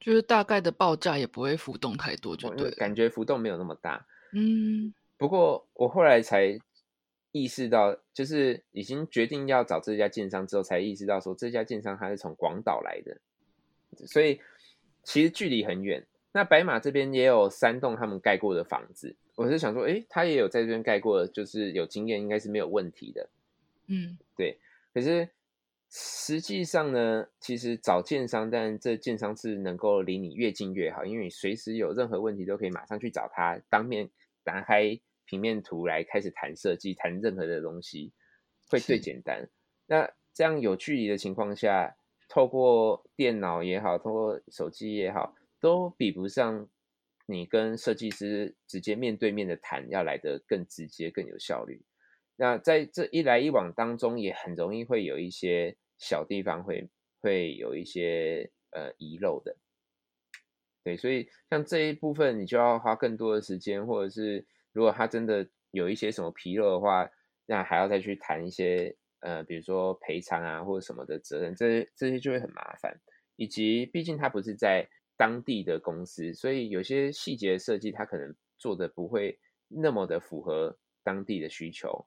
[0.00, 4.04] 就是大概的报价也不会浮动太多，就对，感觉浮动没有那么大。
[4.32, 6.58] 嗯，不过我后来才
[7.30, 13.16] 意识到，就是已经决定要找这家建商之后，才意识到说这家建商他是从广岛来的，
[14.08, 14.40] 所以
[15.04, 16.04] 其实距离很远。
[16.32, 23.28] 那白马这边也有三栋他们盖过的房子，我是想说，哎，他也有在这边盖过，就是有经验，应该是没有问题的。
[23.86, 24.58] 嗯，对，
[24.92, 25.28] 可是。
[25.94, 34.08] 实际上呢，其实找建商，但这建商是能够离你越近越好，因为你随时有任何问题都可以马上去找他，当面
[34.42, 38.10] 打开平面图来开始谈设计，谈任何的东西
[38.70, 39.50] 会最简单。
[39.86, 41.94] 那这样有距离的情况下，
[42.26, 46.70] 透过电脑也好，透过手机也好，都比不上
[47.26, 51.84] 你跟设计师直接面对面的谈要来的更直接、更有效率。
[52.36, 55.76] 那在这一来一往当中，也很容易会有一些。
[56.02, 59.56] 小地方会会有一些呃遗漏的，
[60.82, 67.08] 对，所以像这一部分你就要花更多的时间，或者是如果他真的有一些什么纰漏的话，
[67.46, 73.00] 那还要再去谈一些呃，比如说赔偿啊或者什么的责任，这这些就会很麻烦。
[73.36, 79.38] 以及毕竟他不是在当地的公司，所以有些细节设计他可能做的不会
[79.68, 82.06] 那么的符合当地的需求。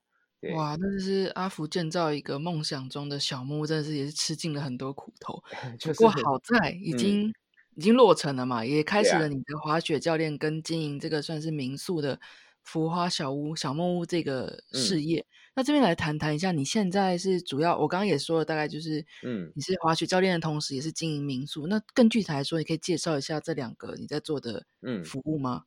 [0.53, 5.41] 哇，那就是阿福建造一个梦想中的小木屋，真的是也是吃尽了很多苦头。
[5.81, 7.33] 不过好在已经
[7.75, 12.19] 已经落成了嘛，也开始了你的滑雪教练跟经营这个算是民宿的
[12.63, 15.25] 浮花小屋、小木屋这个事业。
[15.55, 21.65] 那这边来谈谈一下，你现在是主要，我刚刚也说了，大概就是嗯，你是滑雪教练的同时，也是经营民宿。
[21.67, 25.63] 那更具体来说，你可以介绍一下这两个你在做的嗯服务吗？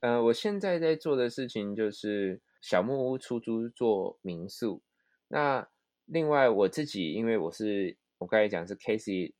[0.00, 2.40] 呃，我现在在做的事情就是。
[2.66, 4.82] 小木屋出租做民宿，
[5.28, 5.68] 那
[6.04, 9.34] 另外我自己，因为我是我刚才讲是 Casey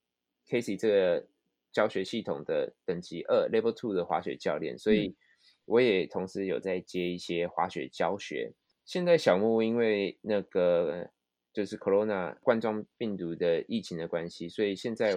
[0.49, 1.27] Casey 这个
[1.73, 5.17] 教学系统的等级二 Level Two 的滑雪教练，所以
[5.65, 8.53] 我也同时有在接一些滑雪教学。
[8.85, 11.11] 现在小木屋因为那个
[11.53, 15.17] 就是 Corona 冠状病毒的疫情的关系，所以现在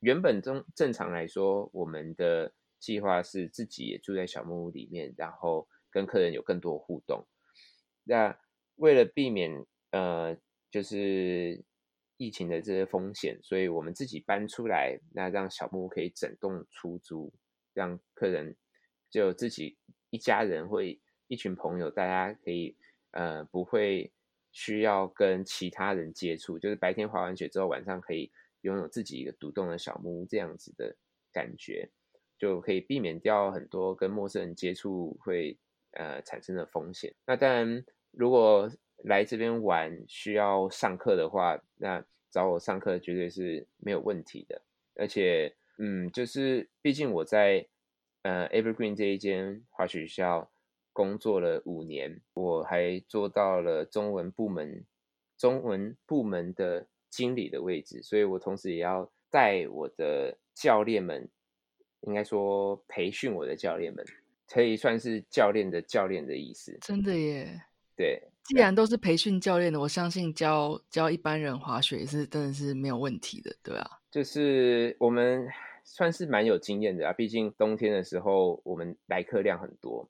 [0.00, 5.68] 原本中正常来说，我们的计划是自己也住在小木屋里面，然后。
[5.96, 7.26] 跟客人有更多互动，
[8.04, 8.38] 那
[8.74, 10.36] 为了避免呃，
[10.70, 11.64] 就是
[12.18, 17.32] 疫情的这些风险，所以我们自己搬出来，那让小木屋可以整栋出租，
[17.72, 18.54] 让客人
[19.08, 19.78] 就自己
[20.10, 22.76] 一家人会一群朋友，大家可以
[23.12, 24.12] 呃不会
[24.52, 28.30] 需要跟其他人接触，就是白天滑完雪之后，晚上可以
[28.60, 30.94] 拥有自己一个独栋的小木屋这样子的
[31.32, 31.88] 感觉，
[32.36, 35.58] 就可以避免掉很多跟陌生人接触会
[35.96, 37.12] 呃产生的风险。
[37.26, 38.70] 那当然，如果
[39.04, 44.62] 来这边玩需要上课的话，那找我上课绝对是没有问题的。
[44.94, 47.66] 而且，嗯，就是毕竟我在
[48.22, 50.50] 呃 Evergreen 这一间滑雪学校
[50.92, 54.84] 工作了五年，我还做到了中文部门
[55.36, 61.28] 中文部门的经理的位置，所以我同时也要带我的教练们，
[62.00, 64.02] 应该说培训我的教练们，
[64.48, 66.76] 可以算是教练的教练的意思。
[66.80, 67.62] 真的耶。
[67.96, 73.88] 对，既然都是培训教练的，我相信教教一般人滑雪也是真的是没有问题的，对啊。
[74.10, 75.48] 就是我们
[75.82, 80.06] 算是蛮有经验的啊，毕竟冬天的时候我们来客量很多，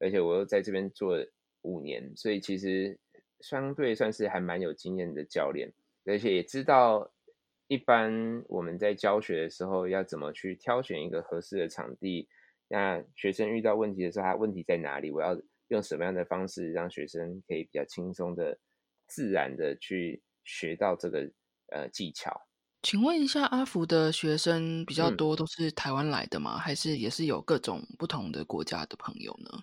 [0.00, 1.24] 而且我又在这边做了
[1.62, 2.98] 五年，所以其实
[3.40, 5.72] 相对算是还蛮有经验的教练，
[6.04, 7.12] 而且也知道
[7.68, 12.28] 一般我们在教学的时候要怎么去挑选一个合适的场地，
[12.70, 15.10] 那学生遇到问题的时候，他问题在哪里？
[15.10, 15.38] 我要。
[15.70, 18.58] 用什么样的方式让学生可以比较轻松的、
[19.06, 21.30] 自然的去学到这个
[21.68, 22.40] 呃技巧？
[22.82, 26.58] 请问一下，阿福的学生比较多都是台湾来的吗？
[26.58, 29.62] 还是也是有各种不同的国家的朋友呢？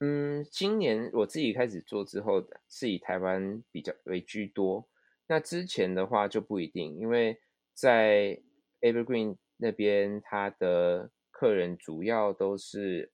[0.00, 4.86] 嗯，今年我自己开始做之后，是以台湾比较为居多。
[5.26, 7.40] 那之前的话就不一定，因为
[7.72, 8.38] 在
[8.82, 13.12] Evergreen 那边，他的客人主要都是。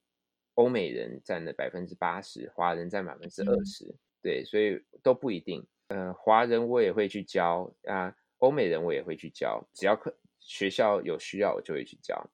[0.55, 5.65] 欧美人占了百分之八十，华人占百分之二十，对，所以都不一定。
[5.87, 12.29] 呃，华人我也会去教啊，欧美人我也会去教，只要课学校有需要，我就会去教。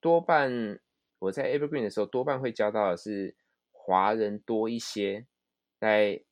[0.00, 0.78] 多半
[1.18, 3.34] 我在 Evergreen 的时候，多半会教到的是
[3.72, 5.26] 华人多一些，
[5.80, 6.22] 在。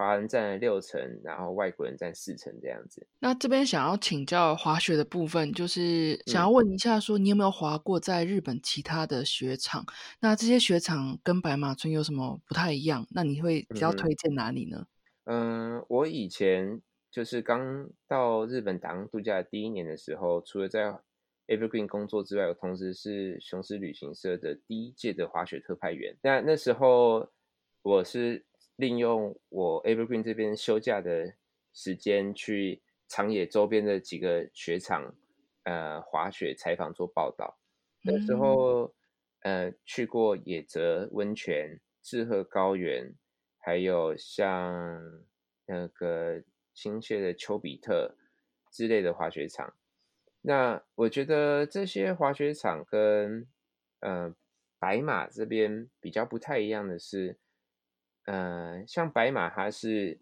[0.00, 3.06] 华人占了六成，然后外国人占四成这样子。
[3.18, 9.84] 那这边想要请教滑雪的部分，就是想要问一下，说你有没有滑过在日本其他的雪场？
[10.20, 13.06] 那这些雪场跟白马村有什么不太一样？
[13.10, 14.86] 那你会比较推荐哪里呢？
[15.24, 20.98] 嗯，我以前就是刚到日本打工度假的第一年的时候，除了在
[21.46, 26.16] Evergreen 工作之外，我同时是雄狮旅行社的第一届的滑雪特派员。
[26.22, 27.28] 那那时候
[27.82, 28.46] 我是。
[28.80, 31.34] 利用我 Evergreen 这边休假的
[31.74, 35.14] 时间，去长野周边的几个雪场，
[35.64, 37.60] 呃，滑雪采访做报道。
[38.02, 38.94] 那时候，
[39.42, 43.14] 呃，去过野泽温泉、志贺高原，
[43.58, 45.00] 还有像
[45.66, 48.16] 那个新泻的丘比特
[48.72, 49.74] 之类的滑雪场。
[50.40, 53.46] 那我觉得这些滑雪场跟
[54.00, 54.34] 呃
[54.78, 57.38] 白马这边比较不太一样的是。
[58.26, 60.18] 呃，像白马，它是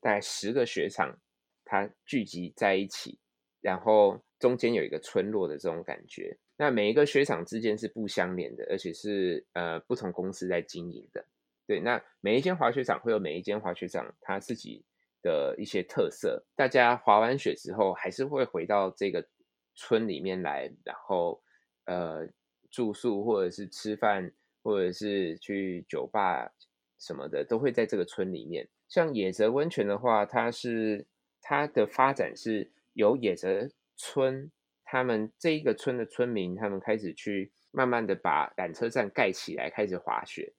[0.00, 1.18] 大概十个雪场，
[1.64, 3.18] 它聚集在一起，
[3.60, 6.36] 然后中间有一个村落的这种感觉。
[6.56, 11.24] 那每一个雪场之间是不相连的，而且是呃不同公司在经营的。
[11.66, 14.84] 对，那每一间滑雪场会有每一间滑雪场它自己
[15.22, 16.44] 的一些特色。
[16.56, 19.26] 大家滑完雪之后，还是会回到这个
[19.74, 21.42] 村里面来，然后
[21.84, 22.28] 呃
[22.70, 24.32] 住宿或者是吃饭。
[24.62, 26.52] 或者是去酒吧
[26.98, 28.68] 什么的，都会在这个村里面。
[28.88, 31.06] 像野泽温泉的话，它是
[31.40, 34.50] 它的发展是由野泽村
[34.84, 40.52] 他们这一个村的村民，他们开始去慢慢的把缆车站盖起来，开始滑雪，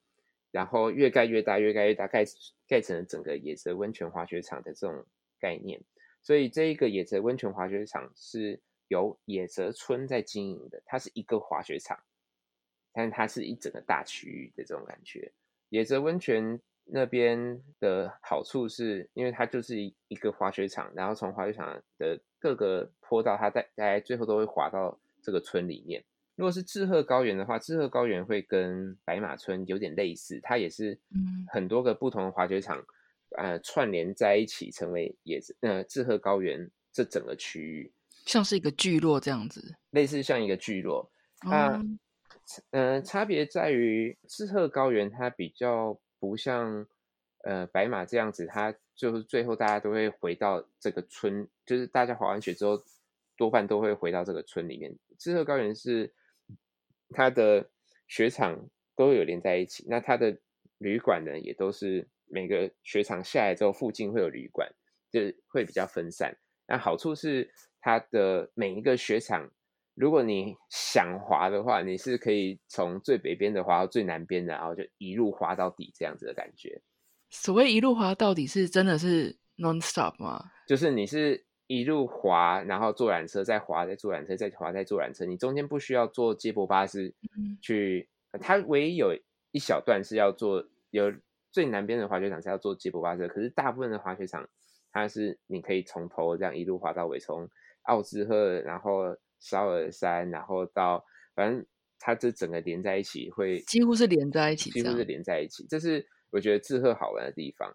[0.50, 2.24] 然后越盖越大，越盖越大，盖
[2.68, 5.06] 盖成了整个野泽温泉滑雪场的这种
[5.40, 5.82] 概念。
[6.24, 12.00] 所以这一个野泽温泉滑雪场是由野泽村在经营的，它是一个滑雪场。
[12.94, 15.32] 但是它是一整个大区域的这种感觉。
[15.70, 26.04] 野泽温泉那边的好处是，因为它就是一一个滑雪场，然后从滑雪场的各个坡道，它在在最后都会滑到这个村里面。
[26.36, 31.00] 如果是志贺高原的话，志贺高原会跟白马村有点类似，它也是
[31.48, 32.84] 很多个不同的滑雪场，
[33.38, 37.94] 呃，串联在一起成为野呃志贺高原这整个区域，
[38.26, 41.10] 像是一个聚落这样子，类似像一个聚落
[41.42, 41.82] 啊。
[42.72, 46.88] 嗯，差别在于志贺高原，它比较不像
[47.44, 52.82] 呃白马这样子，它就是最后大家都会回到这个村，就是大家滑完雪之后，
[53.38, 54.96] 多半都会回到这个村里面。
[55.18, 56.14] 志贺高原是
[57.10, 57.70] 它的
[58.08, 60.38] 雪场都有连在一起，那它的
[60.78, 64.72] 旅馆呢，也都是每个雪场下来之后，附近会有旅馆，
[65.12, 66.38] 就会比较分散。
[66.68, 69.52] 那好处是它的每一个雪场。
[70.02, 76.82] 如果你想滑的话，你是可以从最北边的滑到最南边的，然后就一路滑到底这样子的感觉。
[77.30, 80.44] 所谓一路滑到底，是真的是 non stop 吗？
[80.68, 85.24] 就是你是一路滑，然后坐缆车，再滑，再坐缆车，再滑，再坐缆车。
[85.24, 87.14] 你中间不需要坐接驳巴士
[87.62, 89.16] 去，它唯一有
[89.52, 91.14] 一小段是要坐，有
[91.52, 94.50] 最南边的滑雪场是要坐接驳巴士，可是大部分的滑雪场
[94.92, 97.48] 它是你可以从头这样一路滑到尾，从
[97.84, 101.04] 奥兹赫，然后绍尔山，然后到
[101.36, 101.66] 反正
[102.00, 105.66] 它这整个连在一起，会几乎是连在一起，几乎是连在一起。
[105.68, 107.70] 这是我觉得志贺好玩的地方。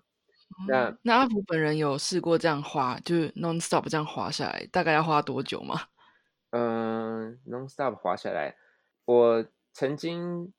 [0.68, 5.74] 那那阿福本人有试过这样滑，就是 non stop 这样滑下来，大概要花多久吗？
[6.50, 8.56] 嗯，non stop 滑下来，
[9.04, 10.52] 我曾经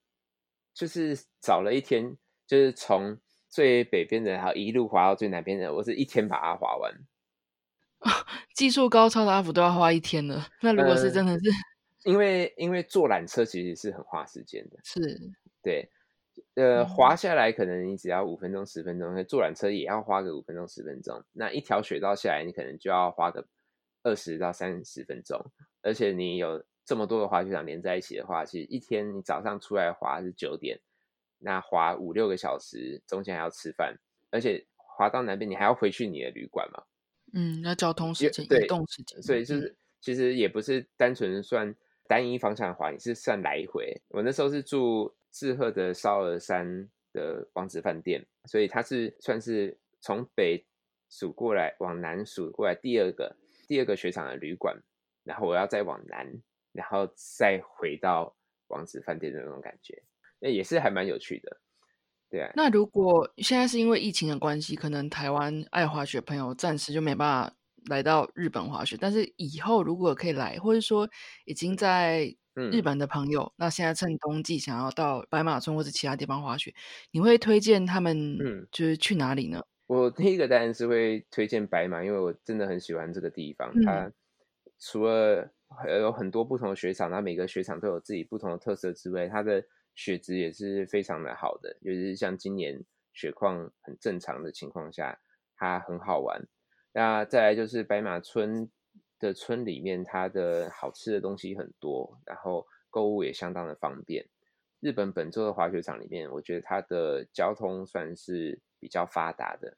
[0.73, 3.17] 就是找了一天，就是从
[3.49, 6.93] 最北边的，然后一路滑到最南边的，我是一天把它滑完。
[8.55, 10.47] 技术高超的阿福都要花一天了。
[10.61, 11.45] 那如果是真的是，
[12.03, 14.99] 因为因为坐缆车其实是很花时间的，是
[15.61, 15.89] 对。
[16.53, 21.23] 呃，滑下来可能你只要五分钟、十分钟，坐缆车也要花个五分钟、十分钟。
[21.33, 23.47] 那一条雪道下来，你可能就要花个
[24.03, 25.51] 二十到三十分钟。
[25.81, 30.79] 而且你有这么多个滑雪场连在一起的话，其实一天你早上出来滑是九点，
[31.39, 33.97] 那滑五六个小时，中间还要吃饭，
[34.29, 36.83] 而且滑到南边你还要回去你的旅馆嘛。
[37.37, 41.73] 嗯，那交通时间、移动时间，所以就是其实也不是单纯算
[42.07, 44.01] 单一方向滑，你是算来回。
[44.09, 45.15] 我那时候是住。
[45.29, 50.65] 志贺的烧鹅山的王子饭店，所以它是算是从北
[51.09, 53.35] 数过来往南数过来第二个
[53.67, 54.75] 第二个雪场的旅馆，
[55.23, 58.35] 然后我要再往南，然后再回到
[58.69, 60.01] 王子饭店的那种感觉，
[60.39, 61.59] 那也是还蛮有趣的。
[62.29, 67.53] 对啊，那如果现在是因为疫情的关系，可能台湾爱滑雪朋友暂时就没办法
[67.85, 71.09] 来到日本滑雪，但是以后如果可以来，或者说
[71.45, 72.35] 已经在。
[72.71, 76.73] 日本的朋友，那现在趁冬季想要到白马村或者其他地方滑雪，
[77.11, 79.63] 你会推荐他们，嗯，就是去哪里呢？
[79.85, 83.71] 我第一个当然是会推荐白马，因为我真的很喜欢这个地方。
[83.83, 84.11] 它
[84.79, 85.47] 除了
[86.01, 89.63] 有很多不同的雪场，那每个雪场都有自己不同的特色之外，它的
[89.97, 91.75] 雪质也是非常的好的。
[91.81, 92.81] 尤其是像今年
[93.11, 95.19] 雪况很正常的情况下，
[95.57, 96.41] 它很好玩。
[96.93, 98.71] 那再来就是白马村。
[99.19, 104.23] 的村里面，它的好吃的东西很多，然后购物也相当的方便。
[104.79, 109.75] 日本本州的滑雪场里面，我觉得它的交通算是比较发达的，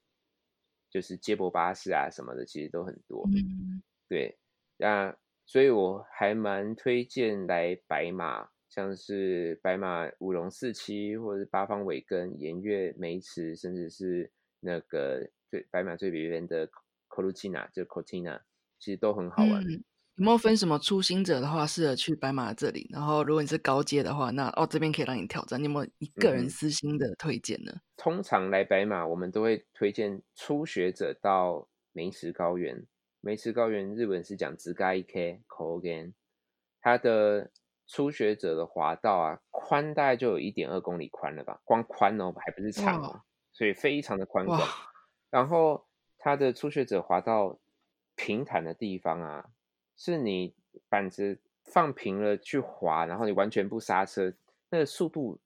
[0.90, 3.26] 就是接驳巴士啊什么的，其实都很多。
[3.34, 4.38] 嗯，对，
[4.76, 5.16] 那
[5.46, 16.72] 所以我还蛮推荐来白马，像是白马五龙四七，或者是八方尾根、岩月梅池，甚至是那个最白马最北边的 c
[17.18, 18.42] o l u i n a 就 Cortina。
[18.78, 19.62] 其实都很好玩。
[20.16, 22.90] 有没有分什么初心者的话，适合去白马这里？
[22.94, 25.60] 然后如果你是高阶的话，那哦这边可以让你挑战。
[25.60, 27.74] 你有没有你个人私心的推荐呢？
[27.98, 32.86] 通常来白马，我们都会推荐初学者到梅池高原。
[33.22, 36.14] 梅池高原日文是讲直嘎一 K Kogen，
[36.82, 37.52] 它的
[37.90, 41.60] 初学者的滑道啊，宽大概就有一点二公里宽了吧？
[41.66, 43.22] 光宽哦，还不是长哦，
[43.52, 44.62] 所以非常的宽广。
[45.30, 45.86] 然后
[46.18, 47.60] 它的初学者滑道。
[48.22, 49.50] 平坦的地方啊，
[49.96, 50.54] 是你
[50.90, 54.34] 板子放平了去滑，然后你完全不刹车，
[54.70, 55.40] 那个速度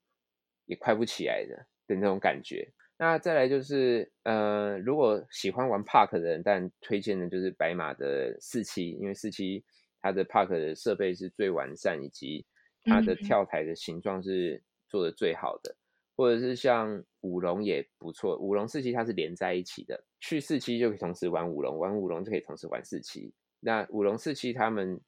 [0.66, 2.68] 也快不起来的的那种感觉。
[2.98, 9.64] 那再来就是，呃，如果喜欢玩 park 的人，但推荐的就是白马的四期，因为四期
[10.04, 12.46] 它的 park 的设备是最完善，以及
[12.84, 15.76] 它的跳台的形状是做的最好的。
[16.16, 23.34] 或者是像舞龙也不错，舞龙四期它是连在一起的，去四期就可以同时玩舞龙，玩舞龙就可以同时玩四期。
[23.60, 25.02] 那舞龙四期他们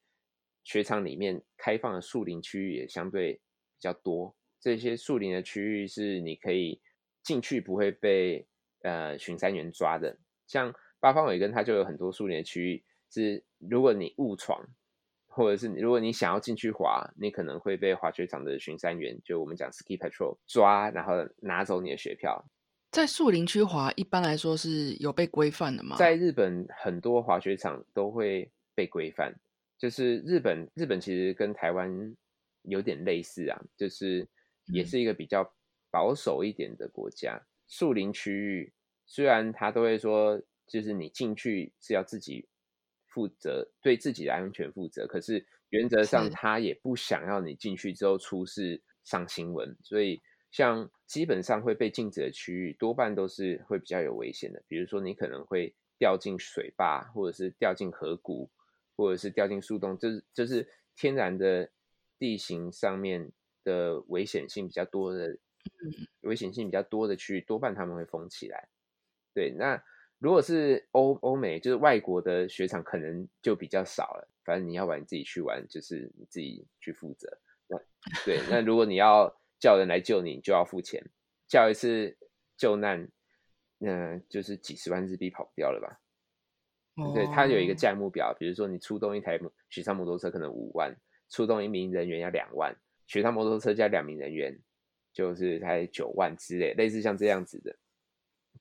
[0.63, 3.41] 雪场里面开放的树林区域也相对比
[3.79, 6.81] 较多，这些树林的区域是你可以
[7.21, 8.47] 进去不会被
[8.81, 10.17] 呃巡山员抓的。
[10.47, 14.65] 像八方尾根它就有很多树林的区域，是如果你误闯。
[15.35, 21.11] 或者是如果你想要进去滑，你可能会被滑雪场的巡山员，就我们讲 ski patrol 抓，然后
[21.41, 22.41] 拿走你的雪票。
[22.91, 25.97] 在树林区滑，一般来说是有被规范的吗？
[25.97, 29.35] 在日本，很多滑雪场都会被规范。
[29.77, 32.15] 就是日本，日本其实跟台湾
[32.61, 34.25] 有点类似啊，就是
[34.67, 35.53] 也是一个比较
[35.91, 37.37] 保守一点的国家。
[37.67, 38.71] 树林区域
[39.05, 42.47] 虽然他都会说，就是你进去是要自己。
[43.15, 54.61] 负责对自己的安全负责，可是原则上他也不想要你进去之后出事上新闻，所以像基本上会被禁止的区域，多半都是会比较有危险的。
[54.67, 58.51] 比如说你可能会掉进水坝，或者是掉进河谷，
[58.97, 61.71] 或者是掉进树洞，就是就是天然的
[62.19, 63.31] 地形上面
[63.63, 65.37] 的危险性比较多的，
[66.19, 68.67] 危险性比较多的区域，多半他们会封起来。
[69.33, 69.81] 对，那。
[70.25, 74.27] 如果是欧欧美，就是外国的雪场，可能就比较少了。
[74.43, 77.29] 反正你要玩，你自己去玩，就是你自己去负责。
[77.67, 77.77] 那
[78.25, 80.99] 对，那如果你要叫人来救你，就要付钱。
[81.47, 82.17] 叫一次
[82.57, 83.07] 救难，
[83.77, 86.01] 那就是几十万日币跑不掉了吧？
[87.13, 90.91] 对，它有一个价目表，比如说你出动一台雪上摩托车可能五万，
[91.29, 94.59] 出动一名人员要两万，雪上摩托车加两名人员
[95.13, 97.77] 就是才九万之类，类似像这样子的。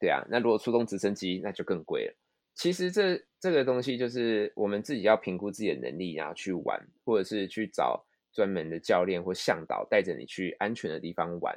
[0.01, 2.15] 对啊，那如果出动直升机，那就更贵了。
[2.55, 11.57] 其实这这个东西就是我们自己要评估自己的能力，然后去玩，或者是去找专门的教练或向导带着你去安全的地方玩，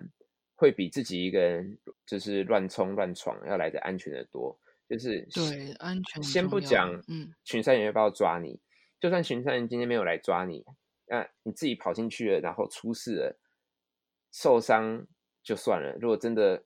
[0.55, 4.59] 会比自己一个人就是乱冲乱闯要来的安全的多。
[4.89, 8.57] 就是对安全，先不讲，嗯，群山员要不要抓你？
[9.01, 10.63] 就算群山员今天没有来抓你，
[11.07, 13.37] 那你自己跑进去了，然后出事了，
[14.31, 15.05] 受伤
[15.43, 15.97] 就算了。
[15.99, 16.63] 如果真的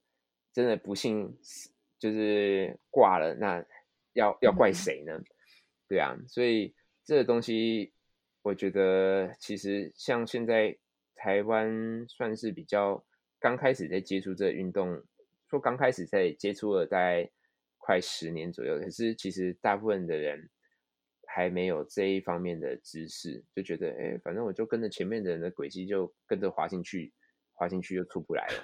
[0.53, 1.37] 真的不幸
[1.99, 3.65] 就是挂了，那
[4.13, 5.19] 要要怪谁呢？
[5.87, 7.93] 对啊，所以这个东西，
[8.41, 10.77] 我觉得其实像现在
[11.15, 13.05] 台湾算是比较
[13.39, 15.03] 刚开始在接触这个运动，
[15.49, 17.29] 说刚开始在接触了大概。
[17.83, 20.47] 快十年左右，可是其实大部分的人
[21.25, 27.11] 还没有这一方面的知识，就觉得，哎，反正我就跟着前面的人的轨迹，就跟着滑进去，
[27.53, 28.63] 滑进去就出不来了。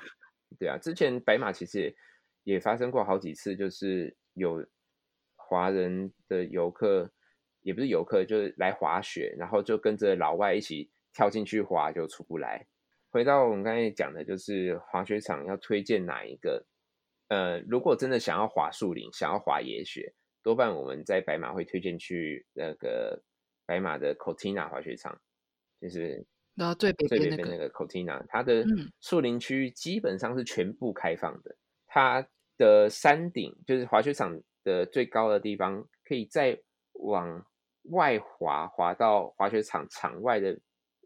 [0.60, 1.96] 对啊，之前白马其实也
[2.44, 4.66] 也发生过好几次，就是有
[5.36, 7.12] 华人的游客，
[7.62, 12.66] 也不是游客，就是来滑雪，然后就跟着老外一起跳进去滑，就出不来。
[13.10, 16.66] 回到我们刚才讲的，就是滑雪场要推荐哪一个？
[17.28, 23.22] 呃，如果真的想要滑树林，想要滑野雪，多半我们在白马会推荐去那个
[23.66, 25.20] 白马的 Cotina 滑雪场，
[25.82, 26.26] 就是
[26.60, 28.66] 那最北最北边那个 Cortina，它的
[29.00, 31.56] 树林区基本上是全部开放的。
[31.86, 32.28] 它
[32.58, 36.60] 的山顶就是滑雪场的最高的地方，可以再
[36.94, 37.46] 往
[37.92, 40.60] 外滑，滑到滑雪场场外的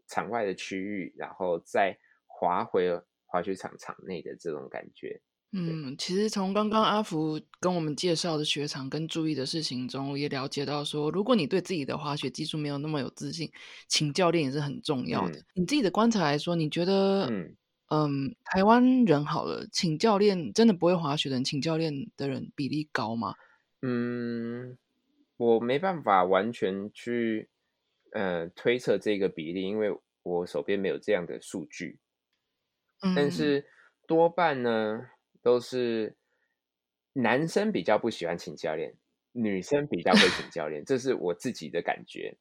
[0.08, 1.94] 场外的区域，然后再
[2.26, 2.88] 滑回
[3.26, 5.20] 滑雪场场内的这种感觉。
[5.54, 13.52] 嗯，其实从刚刚阿福跟我们介绍的雪场跟注意的事情中，也了解到说，如果你对自己的滑雪技术没有那么有自信，
[13.86, 15.44] 请教练也是很重要的。
[15.52, 17.54] 你自己的观察来说，你觉得，嗯
[17.88, 23.34] 嗯，台湾人好了，请教练真的不会滑雪的人，请教练的人比例高吗？
[23.82, 24.78] 嗯，
[25.36, 27.50] 我没办法完全去
[28.12, 31.98] 呃推测这个比例，因为我手边没有这样的数据。
[33.14, 33.66] 但是
[34.06, 35.08] 多半呢。
[35.42, 36.14] 都是
[37.14, 38.94] 男生比较不喜欢请教练，
[39.32, 42.38] 女生比较会请教练，这是我自己的感觉。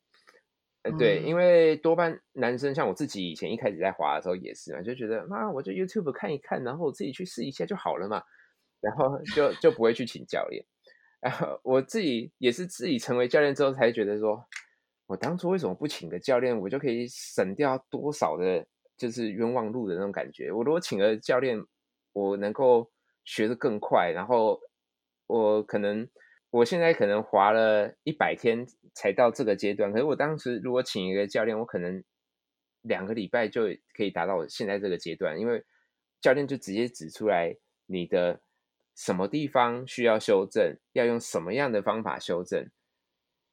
[0.84, 8.24] 呃，对，因为多半男生像我自己以前一开始在滑的时候也是嘛，就觉得妈，我就 YouTube 看一看，然后我自己去试一下就好了嘛，
[8.80, 10.64] 然后就就不会去请教练。
[11.20, 14.44] 然后我自己也是自己成为教练之后才觉得说，
[15.08, 18.66] 我当初为什么不请个教练，我就可以省掉多少的，
[18.98, 20.52] 就是冤枉路的那种感觉。
[20.52, 21.64] 我如果请了教练。
[22.14, 22.92] 我能够
[23.24, 24.60] 学得更快，然后
[25.28, 26.10] 我可能
[26.50, 32.04] 我现在可能滑了一百天才到这个阶段，可是我当时如果请一个教练，我可能
[32.82, 35.64] 两个礼拜就可以达到我现在这个阶段，因为
[36.20, 37.56] 教练就直接指出来
[37.86, 38.42] 你的
[38.96, 42.70] 什么地方需要修正，要用什么样的方法修正。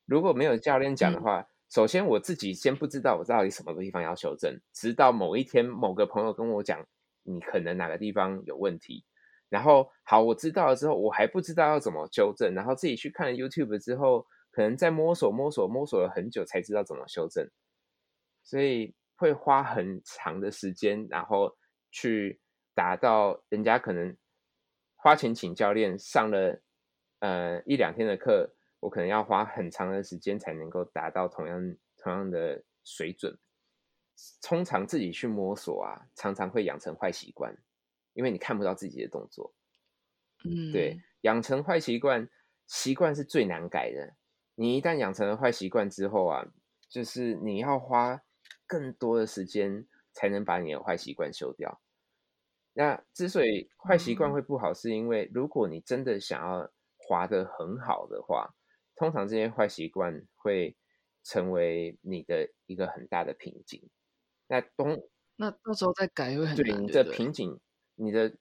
[0.06, 6.86] 如果没有教练讲的话，首先我自己先不知道我到底什么地方要修正，直到某一天某个朋友跟我讲。
[7.28, 9.04] 你可能哪个地方有问题，
[9.50, 17.48] 然后好，我知道了之后，我还不知道要怎么纠正，然后自己去看 YouTube 之后，可能在摸索摸索摸索了很久才知道怎么修正，
[18.42, 21.54] 所以会花很长的时间，然后
[21.90, 22.40] 去
[22.74, 24.16] 达到人家可能
[24.96, 26.60] 花钱请教练上了
[27.20, 33.38] 呃一两天的课，我可能要花很长的时间才能够达到同样同样的水准。
[34.42, 37.56] 通常自己去摸索啊，常常会养成坏习惯，
[38.14, 39.54] 因为你看不到自己的动作。
[40.44, 42.28] 嗯，对，养成坏习惯，
[42.66, 44.16] 习惯是最难改的。
[44.54, 46.44] 你一旦养成了坏习惯之后啊，
[46.88, 48.22] 就是你要花
[48.66, 51.80] 更多的时间才能把你的坏习惯修掉。
[52.72, 58.54] 那之所以坏习惯会不好，是因为如果你真的想要滑得很好的话，
[58.96, 60.76] 通常这些坏习惯会
[61.24, 63.88] 成为你的一个很大的瓶颈。
[64.48, 67.60] 那东，那到时候再改会很对你的瓶颈，
[67.94, 68.34] 你的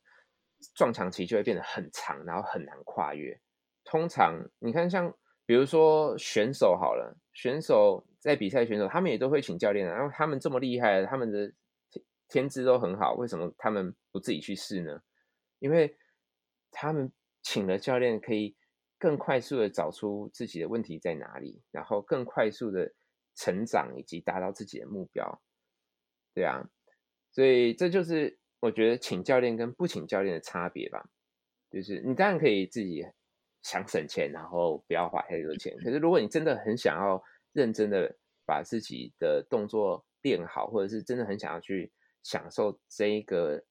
[0.74, 3.40] 撞墙期就会变得很长，然后很难跨越。
[3.84, 5.14] 通常你看，像
[5.46, 11.54] 比如说选手好了，选手在比赛选手，他们也都会请教练，然后他们这么厉害，他们的
[12.28, 15.02] 天资都很好，为什么他们不自己去试呢？
[15.60, 15.98] 因为
[16.72, 17.12] 他们
[17.44, 18.56] 请了教练，可以
[18.98, 22.94] 更快速的找出自己的问题在哪里，然后更快速的
[23.36, 25.42] 成长以及达到自己的目标。
[26.38, 26.70] 对啊，
[27.32, 31.10] 所以这就是我觉得请教练跟不请教练的差别吧。
[31.72, 33.04] 就是你当然可以自己
[33.64, 35.76] 想省钱，然后不要花太多钱。
[35.80, 37.20] 可是如果你真的很想要
[37.54, 38.16] 认真的
[38.46, 43.66] 把自己的动作练好，或者是真的很想要去享受这一个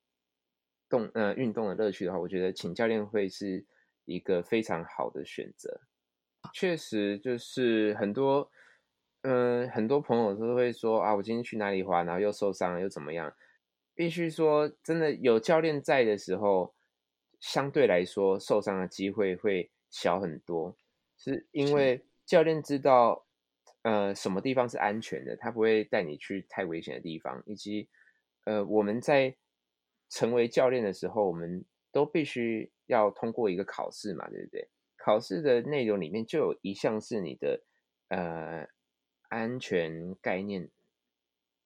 [0.89, 3.65] 动呃运动的乐趣的话，我觉得请教练会是
[4.07, 5.83] 一个非常好的选择。
[6.53, 8.51] 确实，就是很多
[9.29, 13.35] 嗯很多朋友都会说啊，我今天去哪里滑，然后又受伤了，又怎么样？
[13.95, 16.75] 必须说，真的有教练在的时候。
[17.39, 20.75] 相对来说，受伤的机会会小很多，
[21.19, 23.27] 是因为教练知道，
[23.83, 27.43] 呃，什么地方是安全的，他不会带你去太危险的地方。
[27.45, 27.89] 以及，
[28.45, 29.37] 呃，我们在
[30.09, 31.63] 成为教练的时候，我们
[31.93, 34.67] 都必须要通过一个考试嘛，对不对？
[34.97, 37.61] 考试的内容里面就有一项是你的
[38.09, 38.67] 呃
[39.47, 40.69] 安全概念，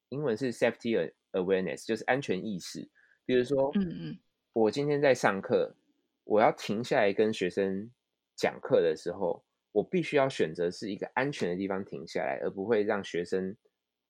[0.09, 2.87] 英文是 safety awareness，就是安全意识。
[3.25, 4.19] 比如说，嗯嗯。
[4.53, 5.75] 我今天在上课，
[6.23, 7.89] 我要停下来跟学生
[8.35, 13.57] 讲课的时候，我必须要选择是一个安全的地方停下来，而不会让学生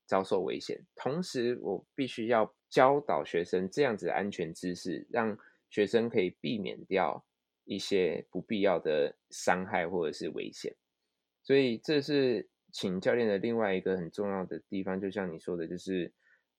[0.05, 0.85] 遭受危险。
[0.95, 5.37] 同时，我必须要教导学生这样子的安全知识，让
[5.69, 7.25] 学生可以避免掉
[7.63, 10.75] 一些不必要的伤害或者是危险。
[11.41, 14.99] 所以，这是请教练的另外一个很重要的地方。
[14.99, 16.11] 就像你说的，就是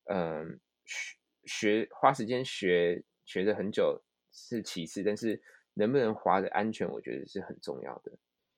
[0.04, 3.02] 嗯，学学花时间学。
[3.24, 4.02] 学的很久
[4.32, 5.40] 是其次，但是
[5.74, 8.12] 能不能滑的安全，我觉得是很重要的。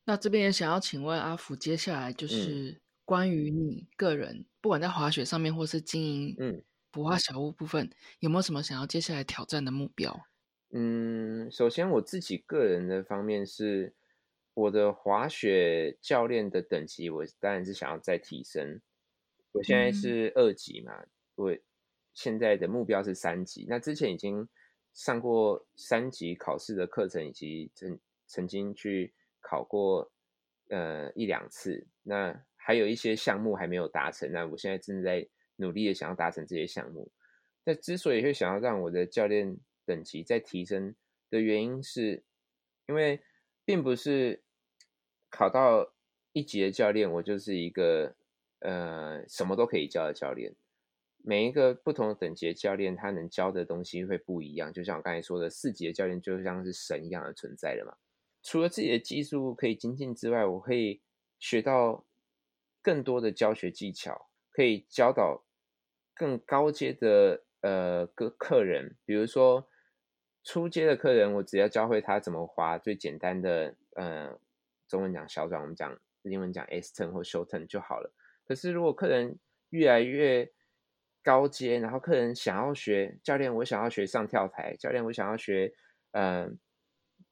[0.07, 7.89] 那这边也想要请问阿福，接下来就是关于你个人，不管在滑雪上面或是经营嗯不画小屋部分，
[8.21, 10.19] 有没有什么想要接下来挑战的目标？
[10.73, 13.95] 嗯，首先我自己个人的方面是，
[14.55, 18.81] 我的滑雪教练的等级，我当然是想要再提升。
[19.53, 21.55] 我现在是二级嘛，我。
[22.17, 24.49] 现在的目标是三级，那之前已经
[24.93, 27.99] 上过三级考试的课程，以及曾
[28.29, 30.13] 曾经去考过
[30.69, 37.11] 呃一两次，那还有一些项目还没有达成，那我现在正在努力的想要达成这些项目。
[37.65, 40.95] 那之所以会想要让我的教练等级再提升
[41.31, 42.23] 的原因，是
[42.87, 43.21] 因为
[43.65, 44.44] 并不是
[45.37, 45.93] 考到
[46.33, 48.15] 一级的教练，我就是一个
[48.61, 50.55] 呃什么都可以教的教练。
[51.25, 54.73] 每一个不同等级的教练，他能教的东西会不一样。
[54.73, 57.97] 就像我刚才说的，四级的教练就像是神一样的存在了嘛。
[58.45, 61.01] 除了自己的技术可以精进之外，我可以
[61.41, 62.05] 学到
[62.81, 65.43] 更多的教学技巧，可以教导
[66.15, 68.95] 更高阶的呃个客人。
[69.05, 69.67] 比如说
[70.45, 74.39] 初阶的客人，我只要教会他怎么滑最简单的，呃，
[74.89, 78.13] 中文讲小转，我们讲英文讲 S turn 或 short turn 就好了。
[78.45, 79.39] 可是如果客人
[79.71, 80.51] 越来越
[81.23, 84.77] 高阶，然后客人想要学教练，我想要学上跳台。
[84.77, 85.73] 教练，我想要学，
[86.13, 86.59] 嗯，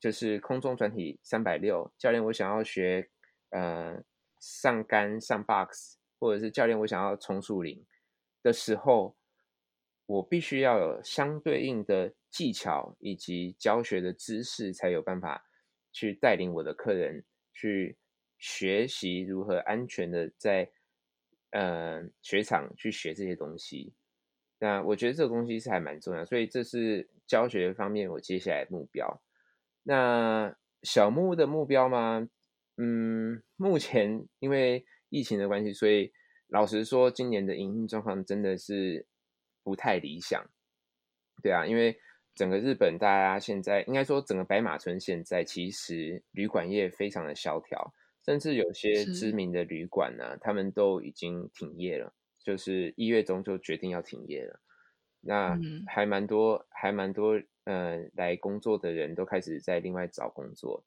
[0.00, 1.92] 就是空中转体三百六。
[1.98, 3.10] 教练，我想要学，
[3.50, 4.02] 呃，
[4.40, 7.84] 上杆上 box，或者是教练，我想要冲树林
[8.42, 9.14] 的时候，
[10.06, 15.44] 我必须要有相对应的技巧以及教学的知识，才有办法
[15.92, 17.96] 去带领我的客人去
[18.38, 20.70] 学习如何安全的在。
[21.54, 23.92] 呃，雪场去学这些东西，
[24.58, 29.22] 那我觉得这个东西是还蛮重要，所以这是教学方面我接下来目标。
[29.82, 32.26] 那小木屋的目标吗？
[32.78, 36.10] 嗯，目前因为疫情的关系，所以
[36.48, 39.06] 老实说，今年的营运状况真的是
[39.62, 40.42] 不太理想。
[41.42, 42.00] 对啊，因为
[42.34, 47.92] 整个日本大家现在应该说整个白马村现在其实旅馆业非常的萧条。
[48.24, 54.60] 甚至有些知名的旅馆呢，他们都已经停业了，就是一月中就决定要停业了。
[55.20, 55.58] 那
[55.88, 60.84] 还蛮多，还蛮多，呃，来工作的人都开始在另外找工作。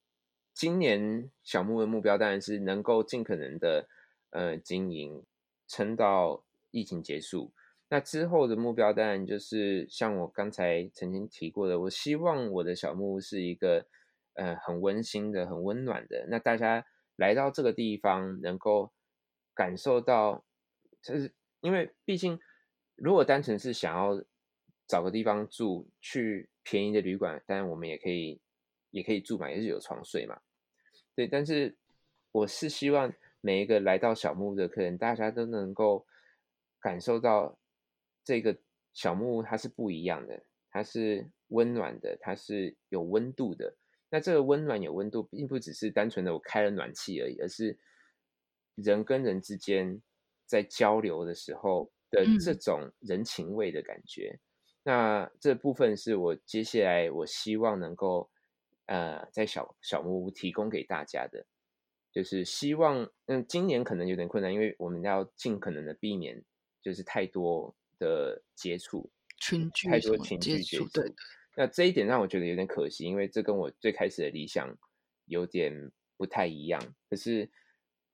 [0.54, 3.90] 今年小木的目标当然是能够尽可能的，
[4.30, 5.22] 呃，经营
[5.68, 6.42] 撑到
[6.72, 7.52] 疫情结束。
[7.90, 13.86] 那之后的目标当然就是像我刚才曾经提过的，我希望我的小木屋是一个，
[14.34, 16.26] 呃，很温馨的、很温暖的。
[16.30, 16.86] 那大家。
[17.18, 18.92] 来到这个地方，能够
[19.54, 20.44] 感受到，
[21.02, 22.38] 就是因为毕竟，
[22.96, 24.22] 如果单纯是想要
[24.86, 28.42] 找个地方住，去便宜的旅馆，当然我们也可以，
[28.92, 30.42] 也可以住嘛，也是有床睡嘛。
[31.16, 31.78] 对，但是
[32.34, 36.06] 我是希望每一个来到小木屋的客人，大家都能够
[36.82, 37.58] 感受到
[38.26, 38.58] 这个
[38.94, 43.78] 小木屋它是不一样的，它是温暖的，它是有温度的。
[44.10, 47.78] 那这个温暖有温度，并不只是单纯的我开了暖气而已，而是
[48.76, 50.02] 人跟人之间
[50.46, 54.40] 在交流的时候的这种人情味的感觉。
[54.84, 58.30] 那这部分是我接下来我希望能够
[58.86, 61.46] 呃在小小木屋提供给大家的，
[62.12, 66.42] 就是希望嗯今年可能有点困难，因为我们要尽可能的避免
[66.82, 70.88] 就是太多的接触群聚太多群聚接触。
[70.90, 71.14] 对。
[71.58, 74.78] 那这一点让我觉得有点可惜，因为这跟我最开始的理想
[75.26, 76.82] 有点不太一样。
[77.10, 77.50] 可是，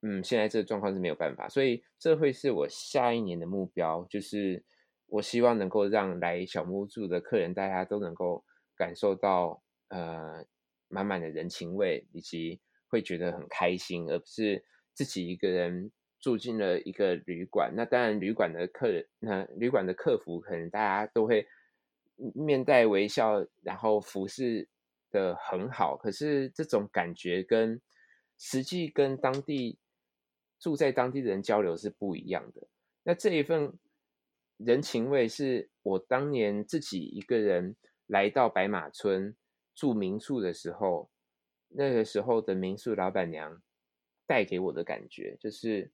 [0.02, 4.64] 嗯，现在这个状况是没有办法，所以这会是我下一年的目标，就是
[5.08, 10.46] 我希望能够让来小木屋住的客人，大家都能够感受到呃
[10.88, 14.64] 满满的人情味，以及会觉得很开心，而不是
[14.94, 15.92] 自己一个人
[16.22, 17.74] 住进了一个旅馆。
[17.76, 21.46] 那当然，旅馆的客人，那旅馆的客服可能大家都会。
[22.36, 24.68] 面带微笑，然后服侍
[25.10, 27.82] 的很好，可是这种感觉跟
[28.38, 29.80] 实际跟当地
[30.60, 32.68] 住在当地的人交流是不一样的。
[33.02, 33.74] 那这一份
[34.58, 39.36] 人情味是我当年自己一个人来到白马村
[39.74, 41.10] 住民宿的时候，
[41.70, 43.64] 那个时候的民宿老板娘
[44.28, 45.90] 带给我的感觉，就是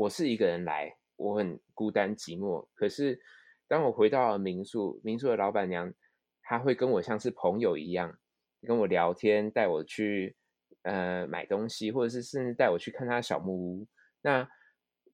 [0.00, 3.20] 我是一个人来，我很孤单寂寞，可是。
[3.68, 5.94] 当我回到了民宿，民宿的老板娘，
[6.42, 8.18] 她会跟我像是朋友一样，
[8.62, 10.34] 跟我聊天，带我去
[10.82, 13.86] 呃买东西，或者是甚至带我去看她小木屋。
[14.22, 14.48] 那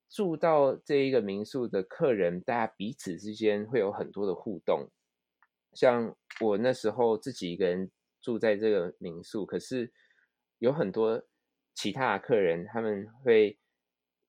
[0.09, 4.89] 住到这一个民宿的客人，大家彼此之间会有很多的互动。
[5.75, 7.91] 像我那时候自己一个人
[8.23, 9.93] 住在这个民宿，可是
[10.61, 11.23] 有很多
[11.75, 13.59] 其他的客人，他们会。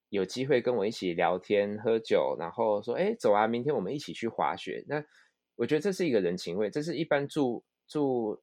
[0.10, 5.03] 有机会跟我一起聊天喝酒，然后说：“哎，走啊，明天我们一起去滑雪。”那
[5.55, 8.41] 我觉得这是一个人情味，这是一般住住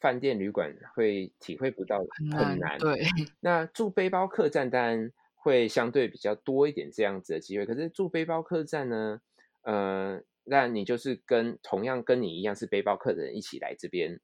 [0.00, 2.78] 饭店旅馆会体会不到的，很难。
[2.78, 3.02] 对，
[3.40, 7.66] 那住背包客栈当然会相对比较多一点这样子的机会。
[7.66, 9.20] 可是住背包客栈呢，
[9.62, 14.18] 呃，那你就是跟同样跟你一样是背包客的人一起来这边，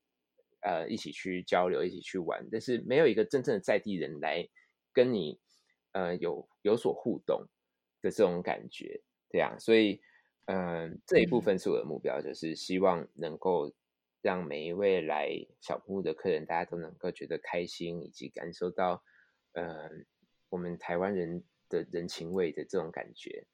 [0.61, 4.49] 呃，一起去交流，一起去玩，但是没有一个真正的在地人来
[4.95, 5.39] 跟你。
[5.95, 7.47] 呃，有有所互动
[8.03, 10.01] 的这种感觉，对啊，所以，
[10.47, 13.73] 嗯，这一部分是我的目标，就是希望能够
[14.21, 15.31] 让每一位来
[15.61, 19.05] 小木屋的客人，大家都能够觉得开心，以及感受到，
[19.53, 19.89] 呃，
[20.49, 23.47] 我们台湾人的人情味的这种感觉。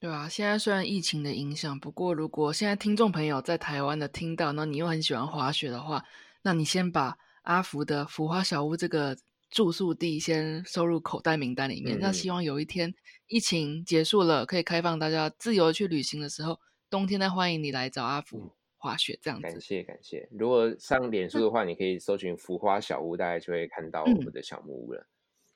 [0.00, 6.02] 对啊，现在虽然疫情的影响，不过如果现在听众朋友在台湾的听到，那你又很喜欢滑雪的话，
[6.40, 9.14] 那你先把阿福的浮花小屋这个。
[9.52, 11.98] 住宿地先收入口袋名单里面。
[12.00, 12.92] 那希望有一天
[13.26, 19.42] 疫情结束了，可以开放大家自由去旅行的时候，冬天再欢迎你来找阿福滑雪这样子。
[19.42, 20.26] 感谢感谢。
[20.32, 25.06] 如果上脸书的话，你可以搜寻“浮花小屋”，大概就会看到我们的小木屋了。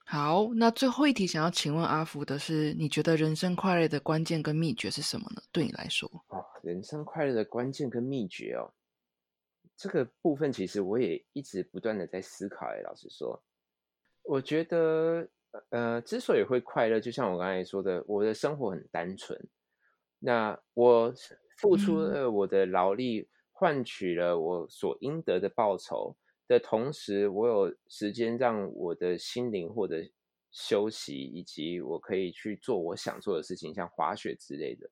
[0.04, 5.42] 好，那最后一题想要请问阿福的是，你觉得人生快乐的关键跟秘诀是什么呢？
[5.50, 8.70] 对你来说，哦，人生快乐的关键跟秘诀哦，
[9.74, 12.66] 这个部分其实我也一直不断的在思考。
[12.66, 13.42] 哎，老实说。
[14.28, 15.28] 我觉得，
[15.70, 19.48] 呃，之所以会快乐，就像我刚才说的，我的生活很单纯。
[20.18, 21.14] 那我
[21.58, 26.16] 付出了我的劳力，换取了我所应得的报酬
[26.48, 30.10] 的同时，我有时间让我的心灵获得
[30.50, 34.90] 休息，以及我可以去做我想做的事情，像滑雪之类的。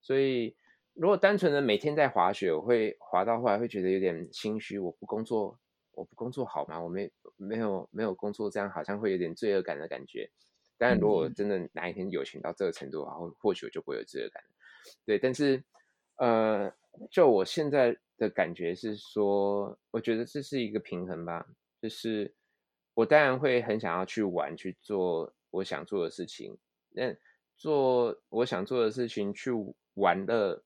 [0.00, 0.56] 所以，
[0.94, 4.78] 如果单纯的每天在滑雪，我会滑到后来会觉得有点心虚。
[4.78, 5.58] 我不工作。
[5.92, 6.80] 我不工作好吗？
[6.80, 7.10] 我没
[7.40, 10.30] 没有没有工作，这样好像会有点罪恶感的感觉。
[10.78, 14.42] 但如果真的哪一天有钱到这个程度的话，或许我就不会有罪恶感。
[15.04, 15.62] 对，但是
[16.16, 16.72] 呃，
[17.10, 21.46] 就我现在的感觉是说，我觉得这是一个平衡吧。
[21.80, 22.34] 就是
[22.94, 26.56] 我当然会很想要去玩，去做我想做的事情。
[26.90, 27.16] 那
[27.56, 29.50] 做我想做的事情去
[29.94, 30.62] 玩乐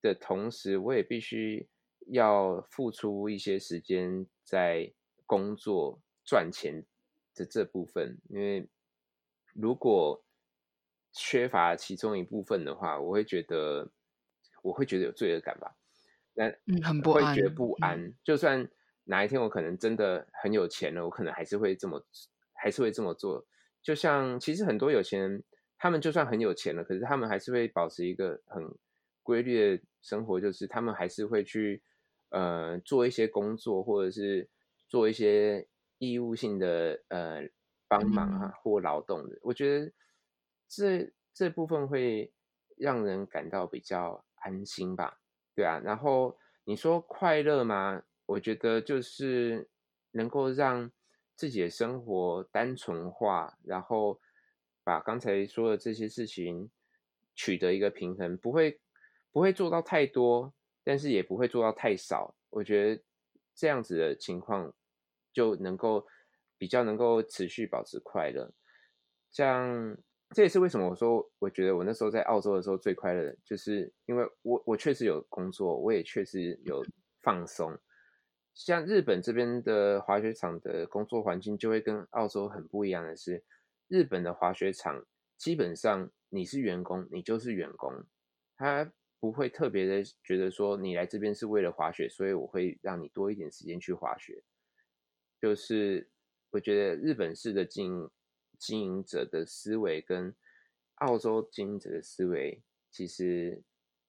[0.00, 1.68] 的同时，我也必须。
[2.06, 4.90] 要付出一些时间在
[5.30, 6.84] 工作赚钱
[7.36, 8.68] 的这部分，因为
[9.54, 10.24] 如果
[11.12, 13.92] 缺乏其中一部分的话，我会觉得
[14.60, 15.76] 我会觉得有罪恶感吧。
[16.34, 18.12] 那嗯，很不安，会觉得不安。
[18.24, 18.68] 就算
[19.04, 22.04] 哪一天我可能真的很有钱了，我可能还是会这么，
[22.52, 23.46] 还是会这么做。
[23.80, 25.44] 就像其实很多有钱人，
[25.78, 28.76] 他们就算很有钱了，可是他们还是会保持一个很
[29.22, 31.80] 规律的生活，就是他们还是会去。
[32.32, 34.48] 呃，做一些工作，或者是
[34.90, 35.66] 做一些
[35.98, 37.48] 义务性的呃
[37.88, 39.92] 帮忙啊，或劳动的，我觉得
[40.68, 42.32] 这这部分会
[42.76, 45.18] 让人感到比较安心吧？
[45.54, 45.80] 对啊。
[45.82, 48.02] 然后你说快乐吗？
[48.26, 49.68] 我觉得就是
[50.12, 50.90] 能够让
[51.34, 54.20] 自己的生活单纯化，然后
[54.84, 56.70] 把刚才说的这些事情
[57.34, 58.80] 取得一个平衡，不会
[59.32, 60.52] 不会做到太多，
[60.84, 62.34] 但是也不会做到太少。
[62.50, 63.02] 我觉得
[63.54, 64.72] 这样子的情况
[65.32, 66.06] 就能够
[66.58, 68.52] 比较能够持续保持快乐。
[69.30, 69.96] 像
[70.34, 76.84] 这也是为什么我说，我觉得我那时候在澳洲的时候最快乐，就是因为我我确实有工作，我也确实有
[77.22, 77.78] 放松。
[78.54, 83.42] 像日本这边的滑雪场的工作环境就会跟澳洲很不一样的是，
[83.88, 85.06] 日本的滑雪场
[85.36, 88.04] 基本上你是员工，你就是员工，
[88.56, 94.42] 他不会特别的觉得说你来这边是为了滑雪，所以我会让你多一点时间去滑雪。
[95.40, 96.08] 就是
[96.50, 98.10] 我觉得日本式的经营
[98.58, 100.34] 经营者的思维跟
[100.96, 103.62] 澳洲经营者的思维其实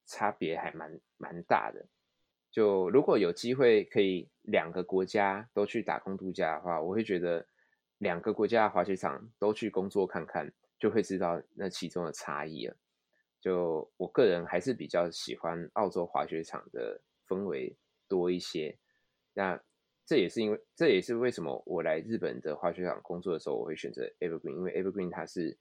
[0.06, 1.88] 差别还蛮蛮大的。
[2.52, 7.48] 就如果有机会可以两个国家都去打工度假的话，我会觉得
[8.00, 12.76] 两个国家的滑雪场都去工作看看，就会知道那其中的差异了。
[13.40, 17.78] 就我个人还是比较喜欢澳洲滑雪场的氛围
[18.10, 18.78] 多一些。
[19.34, 19.64] 那
[20.06, 25.58] 这也是因为这也是为什么我来日本的滑雪场工作的时候，我会选择 Evergreen，因为 Evergreen 它是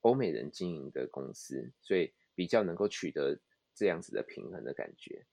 [0.00, 3.38] 欧美人经营的公司，所以比较能够取得
[3.74, 5.26] 这样子的平衡的感觉。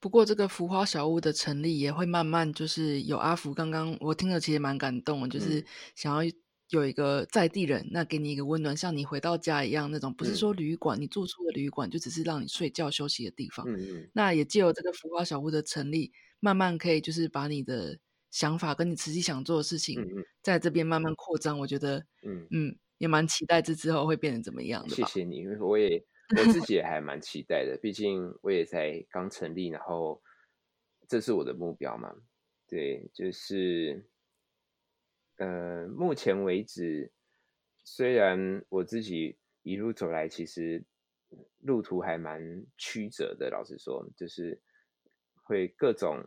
[0.00, 3.52] 不过，这个浮花小屋的成立也会慢慢就是有阿福。
[3.52, 5.64] 刚刚我听了，其实蛮感动，就是
[5.96, 6.32] 想要
[6.70, 13.66] 有一个在地人，那给你一个温暖，像你回到家一样那种，不是说旅馆，你住宿的旅馆就只是让你睡觉休息的地方。
[13.68, 14.10] 嗯嗯。
[14.14, 17.98] 那也借由这个浮花小屋的成立，慢慢可以就是把你的
[18.30, 20.04] 想法跟你实际想做的事情，
[20.42, 21.58] 在这边慢慢扩张。
[21.58, 24.94] 我觉得，嗯嗯，也蛮期待这之后会变成怎么样的。
[24.94, 26.04] 谢谢你，因为我也。
[26.36, 30.22] 我自己也还蛮期待的，毕竟我也才刚成立，然后
[31.08, 32.14] 这是我的目标嘛。
[32.68, 34.06] 对，就是
[35.38, 37.10] 呃，目前为止，
[37.82, 40.84] 虽然我自己一路走来，其实
[41.62, 43.48] 路途还蛮曲折的。
[43.48, 44.60] 老实说，就是
[45.48, 46.24] 会各种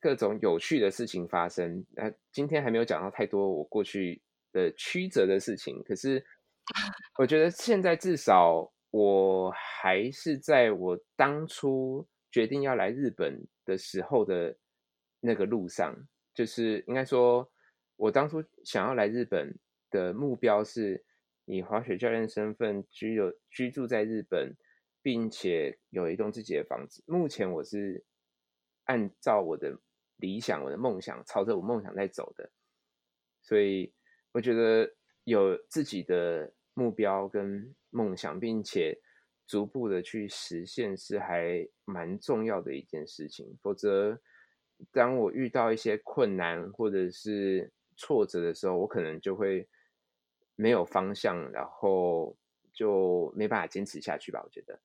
[0.00, 1.86] 各种有趣的事情发生。
[1.90, 4.20] 那今天还没有讲到太多我过去
[4.50, 6.24] 的曲折的事情，可是
[7.20, 8.72] 我觉得现在至少。
[8.96, 14.56] 我还是在我当初决定要来日本的时候的
[15.18, 15.92] 那个路上，
[16.32, 17.50] 就是应该说，
[17.96, 19.52] 我当初想要来日本
[19.90, 21.04] 的目标是
[21.44, 24.54] 以滑雪教练身份居有居住在日本，
[25.02, 27.02] 并且有一栋自己的房子。
[27.08, 28.04] 目前我是
[28.84, 29.78] 按照我的
[30.16, 32.50] 理想、我的梦想，朝着我梦想在走的，
[33.42, 33.92] 所以
[34.32, 37.74] 我觉得有自己的目标跟。
[37.96, 39.00] 梦想，并且
[39.46, 43.56] 逐步的去实现，是还蛮重要的一件事情。
[43.62, 44.20] 否则，
[44.90, 49.68] 当我遇到一些困难或者是挫折的时候，我可能就会
[50.56, 52.36] 没有方向，然后
[52.72, 54.42] 就没办法坚持下去吧。
[54.42, 54.80] 我觉得，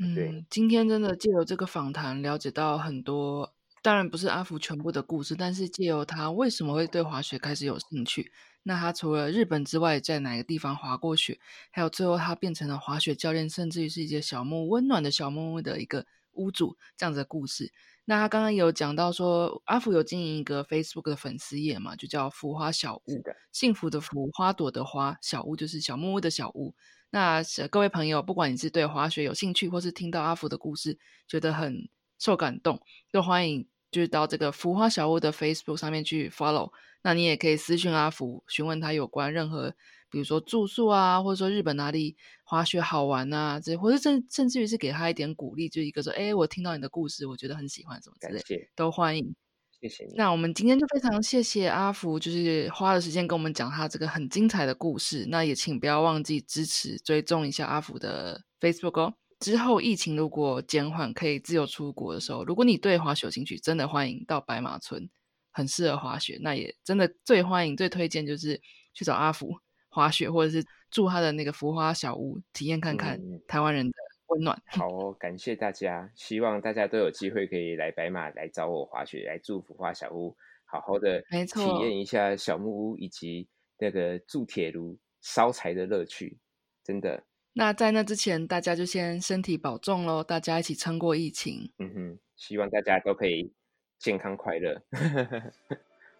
[0.00, 3.52] 嗯，今天真的借由这个访谈，了解到很多。
[3.82, 8.30] 当然不是阿福全部的故事，但是借由他为什么会对滑雪开始有兴趣，
[8.64, 11.38] 那他除了日本之外，在哪个地方滑过雪，
[11.70, 17.72] 还有最后他变成了滑雪教练，甚至于是一些小木温暖的小木屋的一个屋主这样子的故事。
[18.04, 23.22] 那他刚刚有讲到说，阿福有经营一个 Facebook 的粉丝页嘛，就叫“福花小屋”，
[23.52, 26.74] 幸福的福，花朵的花，小屋就是小木屋的小屋。
[27.10, 31.88] 那各位朋友，不管你是对滑雪有兴趣，或是听到阿福的故事觉得很
[32.18, 32.80] 受感动，
[33.10, 33.68] 都欢迎。
[33.90, 39.74] 就是到这个浮花小屋的 Facebook 上面去 follow，那你也可以私讯阿福询问他有关任何，
[40.10, 49.34] 比如说住宿啊，或者说日本哪里滑雪好玩啊，这或者甚甚至于是给他一点鼓励，就一个说，哎，我听到你的故事，我觉得很喜欢什么之类，都欢迎，
[49.80, 50.12] 谢谢你。
[50.16, 55.26] 那我们今天就非常谢谢阿福，就是花了时间跟我们讲他这个很精彩的故事。
[55.28, 59.14] 那也请不要忘记支持追踪一下阿福的 Facebook 哦。
[59.40, 65.08] 之后疫情如果减缓，可以自由出国的时候，如果你对滑雪有兴趣，真的欢迎到白马村，
[65.52, 66.38] 很适合滑雪。
[66.42, 68.60] 那也真的最欢迎、最推荐就是
[68.92, 69.56] 去找阿福
[69.88, 73.92] 滑雪，或者是住他的那个浮花小屋，体验看看台湾人的
[74.28, 74.60] 温暖。
[74.66, 83.48] 好哦，感谢大家，希望大家都有机会可以来白马来找我滑雪，来住福花小屋，好好的体验一下小木屋以及
[83.78, 86.38] 那个铸铁炉烧柴的乐趣，
[86.84, 87.24] 真的。
[87.54, 90.22] 那在那之前，大家就先身体保重喽！
[90.22, 91.72] 大家一起撑过疫情。
[91.78, 93.52] 嗯哼，希望大家都可以
[93.98, 94.80] 健康快乐。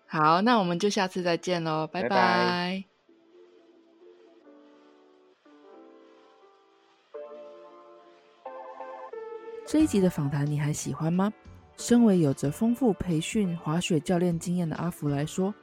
[0.06, 2.97] 好，那我们就下次再见喽，拜拜。
[9.70, 11.30] 这一集的访谈你还喜欢吗？
[11.76, 15.54] 身为有着丰富培训滑雪教练经验的阿福来说，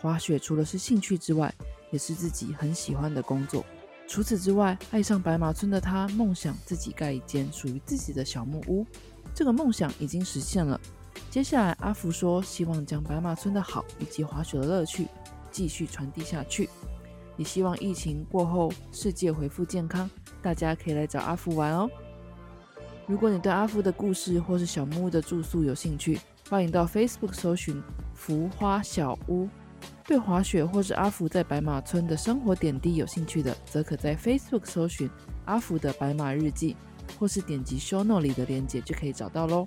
[0.00, 1.54] 滑雪除了是兴趣之外，
[1.90, 3.62] 也是自己很喜欢的工作。
[4.08, 8.86] 除此之外，爱上白马村的他，梦想自己盖一间属于自己的小木屋。
[9.34, 10.80] 这个梦想已经实现了。
[11.28, 15.06] 接下来，阿福说，希望将白马村的好以及滑雪的乐趣
[15.50, 16.66] 继续传递下去。
[17.36, 21.90] 也希望疫情过后，世界恢复健康，大家可以来找阿福玩哦。
[23.10, 26.16] 如果你对阿福的故事或是小木屋的住宿有兴趣，
[26.48, 27.82] 欢迎到 Facebook 搜寻
[28.14, 29.48] “浮花小屋”。
[30.06, 35.10] 对滑雪或是阿福在白马村的生活点滴有兴趣的，则可在 Facebook 搜寻
[35.46, 36.76] “阿福的白马日记”，
[37.18, 39.66] 或是点击 Show No 里的链接就可以找到喽。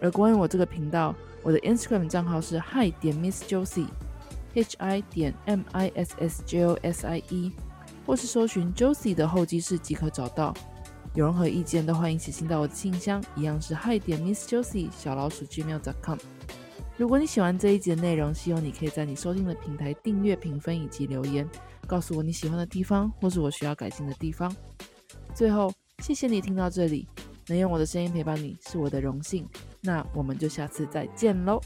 [0.00, 6.78] 而关于我这个频道，我的 Instagram 账号是 Hi 点 Miss Josie，H I 点 M I S S J O
[6.80, 7.52] S I E，
[8.06, 10.54] 或是搜寻 Josie 的候机室即可找到。
[11.14, 16.18] 有任何意见都欢迎写信到我的信箱，一样是 Hi 点 Miss Josie 小老鼠 gmail.com。
[16.96, 21.48] 如果你喜欢这一集的内容，希望你可以在你收听的平台订阅、评分以及留言，
[21.86, 24.52] 告诉我你喜欢的地方或是我需要改进的地方。
[25.34, 27.06] 最后，谢谢你听到这里，
[27.46, 29.48] 能用我的声音陪伴你是我的荣幸。
[29.80, 31.60] 那我们就下次再见喽。